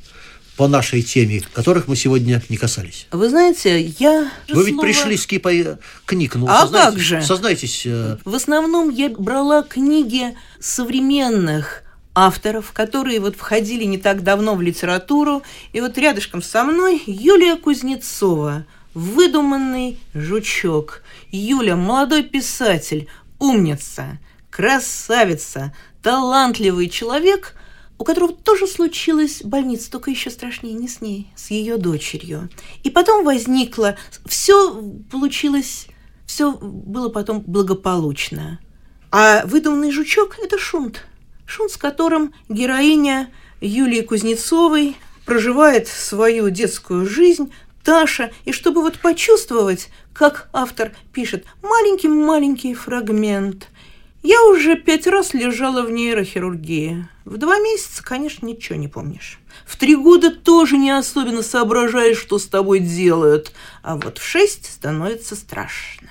по 0.56 0.68
нашей 0.68 1.02
теме, 1.02 1.42
которых 1.52 1.88
мы 1.88 1.96
сегодня 1.96 2.44
не 2.50 2.58
касались. 2.58 3.08
Вы 3.12 3.28
знаете, 3.30 3.82
я... 3.98 4.32
Вы 4.50 4.66
ведь 4.68 4.80
пришли 4.80 5.18
с 5.18 5.26
кипой 5.26 5.78
книг. 6.06 6.36
Ну, 6.36 6.46
а 6.48 6.68
как 6.68 7.00
же? 7.00 7.24
Сознайтесь. 7.24 7.88
Э, 7.88 8.18
В 8.24 8.36
основном 8.36 8.92
я 8.92 9.10
брала 9.10 9.64
книги 9.64 10.36
современных 10.60 11.82
авторов, 12.14 12.72
которые 12.72 13.20
вот 13.20 13.36
входили 13.36 13.86
не 13.86 13.98
так 13.98 14.22
давно 14.22 14.54
в 14.54 14.62
литературу. 14.62 15.42
И 15.74 15.82
вот 15.82 15.98
рядышком 15.98 16.44
со 16.44 16.64
мной 16.64 17.02
Юлия 17.08 17.56
Кузнецова– 17.56 18.68
выдуманный 18.94 20.00
жучок. 20.14 21.04
Юля– 21.32 21.76
молодой 21.78 22.24
писатель, 22.24 23.08
умница, 23.40 24.20
красавица, 24.50 25.74
талантливый 26.02 26.90
человек, 26.90 27.56
у 27.98 28.04
которого 28.04 28.34
тоже 28.34 28.66
случилась 28.66 29.42
больница, 29.44 29.92
только 29.92 30.10
еще 30.10 30.30
страшнее 30.30 30.74
не 30.74 30.88
с 30.88 31.02
ней, 31.02 31.32
с 31.36 31.52
ее 31.52 31.78
дочерью. 31.78 32.50
И 32.84 32.90
потом 32.90 33.26
возникло, 33.26 33.98
все 34.26 34.82
получилось, 35.12 35.88
все 36.26 36.52
было 36.52 37.10
потом 37.10 37.42
благополучно. 37.42 38.60
А 39.12 39.46
выдуманный 39.46 39.92
жучок– 39.92 40.38
это 40.44 40.58
шунт. 40.58 41.06
Шунт, 41.46 41.72
с 41.72 41.78
которым 41.78 42.34
героиня 42.48 43.32
Юлии 43.60 44.02
Кузнецовой 44.02 44.96
проживает 45.26 45.88
свою 45.88 46.50
детскую 46.50 47.06
жизнь, 47.06 47.52
Таша, 47.84 48.32
и 48.46 48.52
чтобы 48.52 48.82
вот 48.82 49.00
почувствовать, 49.00 49.90
как 50.14 50.50
автор 50.54 50.92
пишет, 51.14 51.46
маленький-маленький 51.62 52.74
фрагмент. 52.74 53.70
Я 54.22 54.44
уже 54.46 54.76
пять 54.76 55.08
раз 55.08 55.34
лежала 55.34 55.82
в 55.84 55.92
нейрохирургии. 55.92 57.08
В 57.24 57.38
два 57.38 57.58
месяца, 57.60 58.04
конечно, 58.04 58.46
ничего 58.46 58.78
не 58.78 58.90
помнишь. 58.90 59.40
В 59.66 59.78
три 59.78 59.96
года 59.96 60.30
тоже 60.30 60.78
не 60.78 60.92
особенно 60.92 61.42
соображаешь, 61.42 62.18
что 62.18 62.38
с 62.38 62.46
тобой 62.46 62.80
делают. 62.80 63.54
А 63.82 63.96
вот 63.96 64.18
в 64.18 64.26
шесть 64.26 64.66
становится 64.66 65.38
страшно. 65.38 66.09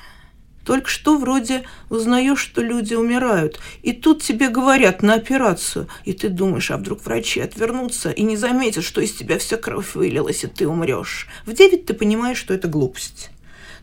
Только 0.69 0.91
что 0.91 1.17
вроде 1.17 1.65
узнаешь, 1.89 2.41
что 2.41 2.61
люди 2.61 2.93
умирают, 2.93 3.59
и 3.83 3.93
тут 3.93 4.23
тебе 4.23 4.51
говорят 4.51 5.03
на 5.03 5.15
операцию, 5.15 5.89
и 6.05 6.13
ты 6.13 6.29
думаешь, 6.29 6.71
а 6.71 6.77
вдруг 6.77 7.03
врачи 7.07 7.41
отвернутся 7.41 8.11
и 8.11 8.23
не 8.23 8.37
заметят, 8.37 8.85
что 8.85 9.01
из 9.01 9.15
тебя 9.15 9.39
вся 9.39 9.57
кровь 9.57 9.95
вылилась, 9.95 10.45
и 10.45 10.47
ты 10.47 10.69
умрешь. 10.69 11.27
В 11.47 11.55
девять 11.55 11.87
ты 11.87 11.95
понимаешь, 11.95 12.37
что 12.37 12.53
это 12.53 12.69
глупость. 12.69 13.31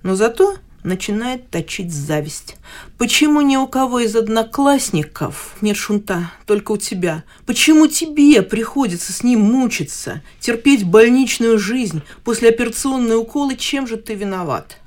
Но 0.04 0.16
зато 0.16 0.58
начинает 0.84 1.50
точить 1.50 1.92
зависть. 1.92 2.56
Почему 3.00 3.42
ни 3.42 3.58
у 3.58 3.66
кого 3.66 4.02
из 4.02 4.16
одноклассников 4.16 5.56
нет 5.62 5.78
шунта, 5.78 6.34
только 6.46 6.74
у 6.74 6.78
тебя? 6.78 7.24
Почему 7.48 7.88
тебе 7.88 8.44
приходится 8.44 9.12
с 9.12 9.24
ним 9.24 9.40
мучиться, 9.40 10.22
терпеть 10.40 10.84
больничную 10.84 11.58
жизнь, 11.58 12.04
после 12.24 12.50
операционные 12.50 13.18
уколы, 13.18 13.56
чем 13.56 13.88
же 13.88 13.98
ты 13.98 14.14
виноват? 14.14 14.78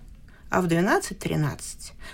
А 0.50 0.62
в 0.62 0.66
12-13 0.66 1.58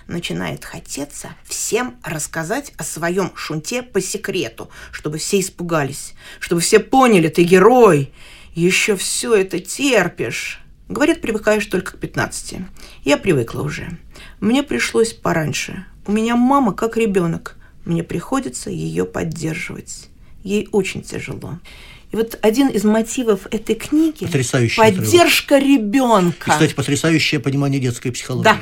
начинает 0.07 0.65
хотеться 0.65 1.29
всем 1.45 1.97
рассказать 2.03 2.73
о 2.77 2.83
своем 2.83 3.31
шунте 3.35 3.81
по 3.81 4.01
секрету, 4.01 4.69
чтобы 4.91 5.17
все 5.17 5.39
испугались, 5.39 6.13
чтобы 6.39 6.61
все 6.61 6.79
поняли, 6.79 7.29
ты 7.29 7.43
герой, 7.43 8.13
еще 8.53 8.97
все 8.97 9.35
это 9.35 9.59
терпишь. 9.59 10.61
Говорят, 10.89 11.21
привыкаешь 11.21 11.65
только 11.65 11.93
к 11.93 11.99
15. 11.99 12.59
Я 13.03 13.17
привыкла 13.17 13.61
уже. 13.61 13.97
Мне 14.39 14.63
пришлось 14.63 15.13
пораньше. 15.13 15.85
У 16.05 16.11
меня 16.11 16.35
мама 16.35 16.73
как 16.73 16.97
ребенок. 16.97 17.57
Мне 17.85 18.03
приходится 18.03 18.69
ее 18.69 19.05
поддерживать. 19.05 20.09
Ей 20.43 20.67
очень 20.71 21.01
тяжело. 21.01 21.59
И 22.11 22.15
вот 22.15 22.37
один 22.41 22.69
из 22.69 22.83
мотивов 22.83 23.47
этой 23.51 23.75
книги– 23.75 24.25
поддержка 24.77 25.55
отрывок. 25.55 25.79
ребенка. 25.79 26.51
И, 26.51 26.51
кстати, 26.51 26.73
потрясающее 26.73 27.39
понимание 27.39 27.79
детской 27.79 28.11
психологии. 28.11 28.43
Да. 28.43 28.57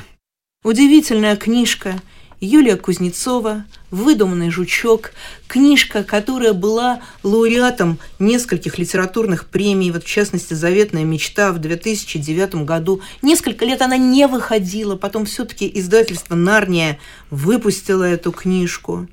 Удивительная 0.63 1.35
книжка– 1.35 2.01
Юлия 2.43 2.75
Кузнецова 2.75 3.63
«Выдуманный 3.89 4.49
жучок», 4.49 5.13
книжка, 5.47 6.03
которая 6.03 6.51
была 6.51 6.99
лауреатом 7.23 7.99
нескольких 8.19 8.77
литературных 8.77 9.47
премий, 9.47 9.91
вот 9.91 10.03
в 10.03 10.07
частности 10.07 10.53
«Заветная 10.53 11.05
мечта» 11.05 11.53
в 11.53 11.59
2009 11.59 12.55
году. 12.65 13.01
Несколько 13.21 13.63
лет 13.63 13.81
она 13.81 13.95
не 13.95 14.27
выходила, 14.27 14.97
потом 14.97 15.25
все-таки 15.25 15.71
издательство 15.73 16.35
«Нарния» 16.35 16.99
выпустило 17.29 18.03
эту 18.03 18.33
книжку. 18.33 19.07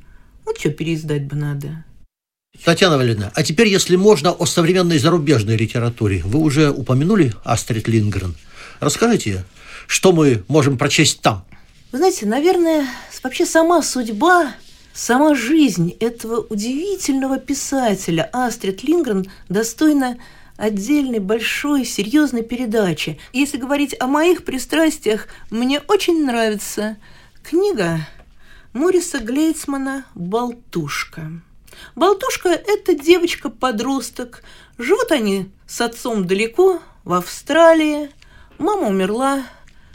Вот 0.45 0.59
что 0.59 0.71
переиздать 0.71 1.27
бы 1.27 1.37
надо. 1.37 1.85
Татьяна 2.65 2.99
Валерьевна, 2.99 3.33
а 3.35 3.43
теперь, 3.43 3.69
если 3.69 3.97
можно, 3.97 4.33
о 4.33 4.45
современной 4.45 4.99
зарубежной 4.99 5.57
литературе. 5.57 6.23
Вы 6.25 6.41
уже 6.41 6.71
упомянули 6.71 7.33
Астрид 7.43 7.89
Лингрен. 7.89 8.37
Расскажите, 8.81 9.45
что 9.87 10.13
мы 10.13 10.45
можем 10.47 10.77
прочесть 10.77 11.23
там? 11.23 11.45
Вы 11.91 11.99
знаете, 11.99 12.27
наверное, 12.27 12.87
вообще 13.23 13.47
сама 13.47 13.83
судьба, 13.83 14.55
сама 14.93 15.35
жизнь 15.35 15.97
этого 16.01 16.41
удивительного 16.41 17.39
писателя 17.39 18.29
Астрид 18.33 18.85
Лингрен 18.85 19.27
достойна 19.49 20.19
отдельной, 20.57 21.19
большой, 21.19 21.87
серьезной 21.87 22.43
передачи. 22.43 23.19
Если 23.33 23.57
говорить 23.57 23.97
о 23.99 24.07
моих 24.07 24.45
пристрастиях, 24.45 25.27
мне 25.51 25.81
очень 25.89 26.27
нравится 26.27 26.99
книга 27.43 28.07
Мориса 28.75 29.19
Глейцмана 29.19 30.05
«Болтушка». 30.15 31.43
Болтушка– 31.95 32.49
это 32.67 32.95
девочка-подросток. 32.95 34.43
Живут 34.79 35.13
они 35.13 35.51
с 35.67 35.81
отцом 35.81 36.27
далеко, 36.27 36.81
в 37.05 37.13
Австралии. 37.13 38.11
Мама 38.59 38.89
умерла, 38.89 39.45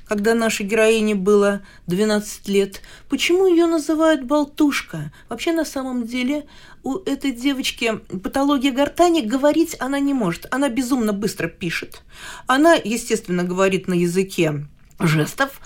когда 0.08 0.34
нашей 0.34 0.66
героине 0.66 1.16
было 1.16 1.62
12 1.88 2.48
лет. 2.48 2.82
Почему 3.10 3.48
ее 3.48 3.66
называют 3.66 4.24
болтушка? 4.24 5.12
Вообще, 5.30 5.52
на 5.52 5.66
самом 5.66 6.06
деле, 6.06 6.46
у 6.84 6.98
этой 6.98 7.32
девочки 7.32 8.00
патология 8.24 8.72
гортани, 8.72 9.22
говорить 9.22 9.76
она 9.80 10.00
не 10.00 10.14
может. 10.14 10.48
Она 10.52 10.70
безумно 10.70 11.14
быстро 11.14 11.48
пишет. 11.48 12.04
Она, 12.48 12.74
естественно, 12.74 13.44
говорит 13.44 13.88
на 13.88 13.94
языке 13.94 14.68
жестов. 15.00 15.60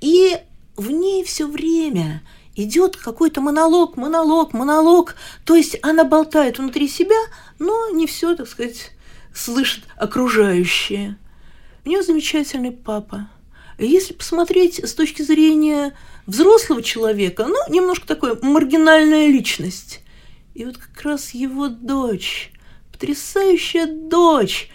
И 0.00 0.36
в 0.76 0.90
ней 0.90 1.24
все 1.24 1.46
время 1.46 2.22
идет 2.56 2.96
какой-то 2.96 3.40
монолог, 3.40 3.96
монолог, 3.96 4.52
монолог. 4.52 5.16
То 5.44 5.54
есть 5.54 5.78
она 5.82 6.04
болтает 6.04 6.58
внутри 6.58 6.88
себя, 6.88 7.20
но 7.58 7.90
не 7.90 8.06
все, 8.06 8.34
так 8.34 8.48
сказать, 8.48 8.92
слышит 9.34 9.84
окружающее. 9.96 11.18
У 11.84 11.88
нее 11.88 12.02
замечательный 12.02 12.72
папа. 12.72 13.28
Если 13.78 14.14
посмотреть 14.14 14.78
с 14.84 14.94
точки 14.94 15.22
зрения 15.22 15.94
взрослого 16.26 16.82
человека, 16.82 17.46
ну, 17.46 17.56
немножко 17.68 18.06
такой 18.06 18.38
маргинальная 18.40 19.26
личность. 19.26 20.00
И 20.54 20.64
вот 20.64 20.78
как 20.78 21.02
раз 21.02 21.30
его 21.34 21.68
дочь, 21.68 22.52
потрясающая 22.92 23.86
дочь, 23.86 24.70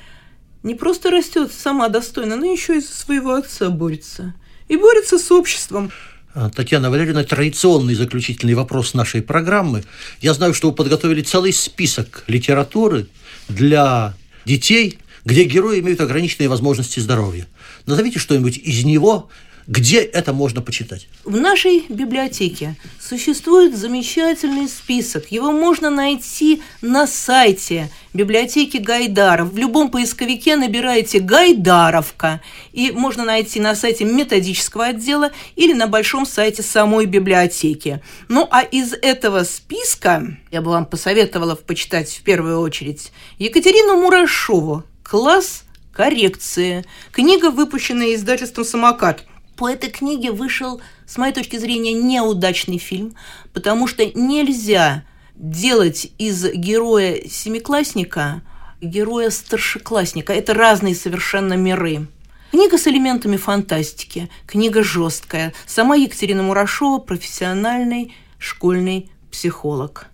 не 0.62 0.76
просто 0.76 1.10
растет 1.10 1.54
сама 1.54 1.88
достойно, 1.88 2.36
но 2.36 2.46
еще 2.46 2.78
и 2.78 2.82
за 2.82 2.94
своего 2.94 3.34
отца 3.34 3.70
борется. 3.70 4.34
И 4.68 4.76
борется 4.76 5.18
с 5.18 5.32
обществом. 5.32 5.92
А, 6.36 6.50
Татьяна 6.50 6.92
Валерьевна, 6.92 7.24
традиционный 7.24 7.96
заключительный 7.96 8.54
вопрос 8.54 8.94
нашей 8.94 9.22
программы. 9.22 9.84
Я 10.22 10.34
знаю, 10.34 10.54
что 10.54 10.70
вы 10.70 10.76
подготовили 10.76 11.22
целый 11.22 11.52
список 11.52 12.24
литературы 12.28 13.08
для 13.48 14.14
детей, 14.46 15.00
где 15.26 15.44
герои 15.44 15.80
имеют 15.80 16.02
ограниченные 16.02 16.48
возможности 16.48 17.00
здоровья. 17.00 17.48
Назовите 17.88 18.20
что-нибудь 18.20 18.58
из 18.58 18.84
него, 18.86 19.30
где 19.70 20.00
это 20.00 20.34
можно 20.34 20.64
почитать? 20.64 21.08
В 21.24 21.40
нашей 21.40 21.86
библиотеке 21.90 22.76
существует 23.00 23.78
замечательный 23.78 24.68
список. 24.68 25.32
Его 25.32 25.52
можно 25.52 25.92
найти 25.92 26.64
на 26.82 27.06
сайте 27.06 27.92
библиотеки 28.12 28.78
Гайдаров. 28.78 29.54
В 29.54 29.58
любом 29.60 29.92
поисковике 29.92 30.56
набираете 30.56 31.20
«Гайдаровка», 31.20 32.42
и 32.72 32.90
можно 32.90 33.24
найти 33.24 33.60
на 33.60 33.76
сайте 33.76 34.06
методического 34.06 34.86
отдела 34.86 35.30
или 35.56 35.74
на 35.74 35.86
большом 35.86 36.26
сайте 36.26 36.64
самой 36.64 37.06
библиотеки. 37.06 38.02
Ну, 38.28 38.48
а 38.50 38.64
из 38.64 38.94
этого 38.94 39.44
списка 39.44 40.36
я 40.50 40.64
бы 40.64 40.72
вам 40.72 40.88
посоветовала 40.88 41.54
почитать 41.54 42.10
в 42.10 42.24
первую 42.24 42.60
очередь 42.60 43.12
Екатерину 43.38 44.02
Мурашову 44.02 44.84
«Класс 45.04 45.66
коррекции». 45.94 46.86
Книга, 47.12 47.52
выпущенная 47.52 48.16
издательством 48.16 48.66
«Самокат». 48.66 49.26
По 49.60 49.70
этой 49.70 49.90
книге 49.90 50.32
вышел, 50.32 50.80
с 51.06 51.18
моей 51.18 51.34
точки 51.34 51.58
зрения, 51.58 51.92
неудачный 51.92 52.78
фильм, 52.78 53.16
потому 53.52 53.88
что 53.88 54.06
нельзя 54.06 55.04
делать 55.36 56.14
из 56.18 56.46
героя 56.54 57.28
семиклассника 57.28 58.42
героя 58.80 59.30
старшеклассника. 59.30 60.32
Это 60.32 60.54
разные 60.54 60.96
совершенно 60.96 61.56
миры. 61.56 62.08
Книга 62.52 62.78
с 62.78 62.88
элементами 62.88 63.36
фантастики, 63.36 64.30
книга 64.48 64.82
жесткая. 64.82 65.54
Сама 65.66 65.98
Екатерина 65.98 66.42
Мурашова– 66.42 67.00
профессиональный 67.00 68.14
школьный 68.38 69.12
психолог. 69.30 70.06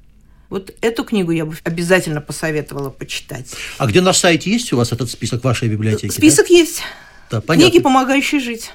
Вот 0.50 0.74
эту 0.82 1.04
книгу 1.04 1.30
я 1.30 1.46
бы 1.46 1.56
обязательно 1.64 2.20
посоветовала 2.20 2.90
почитать. 2.90 3.54
А 3.78 3.86
где 3.86 4.02
на 4.02 4.14
сайте 4.14 4.50
есть 4.50 4.74
у 4.74 4.78
вас 4.78 4.92
этот 4.92 5.12
список 5.12 5.44
вашей 5.44 5.70
библиотеки? 5.70 6.12
Список 6.12 6.48
да? 6.48 6.54
есть. 6.56 6.82
Да, 7.30 7.42
понятно. 7.42 7.70
Книги, 7.70 7.84
помогающие 7.84 8.42
жить. 8.42 8.72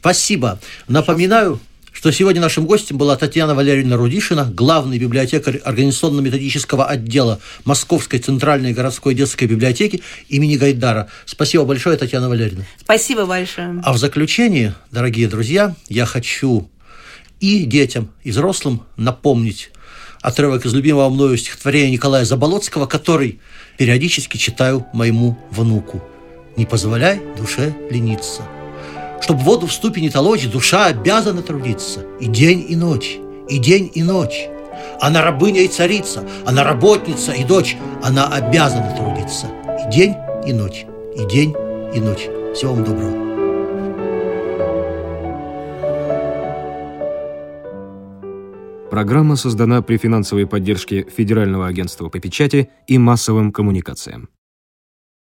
Спасибо. 0.00 0.58
Напоминаю, 0.86 1.60
что 1.98 2.12
сегодня 2.12 2.40
нашим 2.40 2.64
гостем 2.64 2.96
была 2.96 3.16
Татьяна 3.16 3.56
Валерьевна 3.56 3.96
Рудишина, 3.96 4.44
главный 4.44 4.98
библиотекарь 4.98 5.56
организационно-методического 5.56 6.86
отдела 6.86 7.40
Московской 7.64 8.20
центральной 8.20 8.72
городской 8.72 9.14
детской 9.14 9.46
библиотеки 9.46 10.02
имени 10.28 10.56
Гайдара. 10.56 11.08
Спасибо 11.26 11.64
большое, 11.64 11.96
Татьяна 11.96 12.28
Валерьевна. 12.28 12.64
Спасибо 12.80 13.26
большое. 13.26 13.80
А 13.82 13.92
в 13.92 13.98
заключение, 13.98 14.76
дорогие 14.92 15.26
друзья, 15.26 15.74
я 15.88 16.06
хочу 16.06 16.70
и 17.40 17.64
детям, 17.64 18.10
и 18.22 18.30
взрослым 18.30 18.82
напомнить 18.96 19.70
отрывок 20.20 20.66
из 20.66 20.74
любимого 20.74 21.08
мною 21.08 21.36
стихотворения 21.36 21.90
Николая 21.90 22.24
Заболоцкого, 22.24 22.86
который 22.86 23.40
периодически 23.76 24.36
читаю 24.36 24.86
моему 24.92 25.36
внуку. 25.50 26.02
«Не 26.56 26.64
позволяй 26.64 27.20
душе 27.36 27.74
лениться». 27.90 28.42
Чтоб 29.20 29.38
воду 29.38 29.66
в 29.66 29.72
ступе 29.72 30.00
не 30.00 30.10
толочь, 30.10 30.46
душа 30.46 30.86
обязана 30.86 31.42
трудиться 31.42 32.04
и 32.20 32.26
день, 32.26 32.64
и 32.68 32.76
ночь, 32.76 33.18
и 33.48 33.58
день, 33.58 33.90
и 33.94 34.02
ночь. 34.02 34.48
Она 35.00 35.22
рабыня 35.22 35.62
и 35.62 35.68
царица, 35.68 36.24
она 36.46 36.64
работница 36.64 37.32
и 37.32 37.44
дочь, 37.44 37.76
она 38.02 38.26
обязана 38.28 38.94
трудиться 38.96 39.46
и 39.86 39.90
день, 39.90 40.14
и 40.46 40.52
ночь, 40.52 40.86
и 41.16 41.24
день, 41.26 41.54
и 41.94 42.00
ночь. 42.00 42.28
Всего 42.54 42.74
вам 42.74 42.84
доброго. 42.84 43.28
Программа 48.90 49.36
создана 49.36 49.82
при 49.82 49.96
финансовой 49.96 50.46
поддержке 50.46 51.06
Федерального 51.16 51.66
агентства 51.66 52.08
по 52.08 52.18
печати 52.18 52.70
и 52.86 52.98
массовым 52.98 53.52
коммуникациям. 53.52 54.28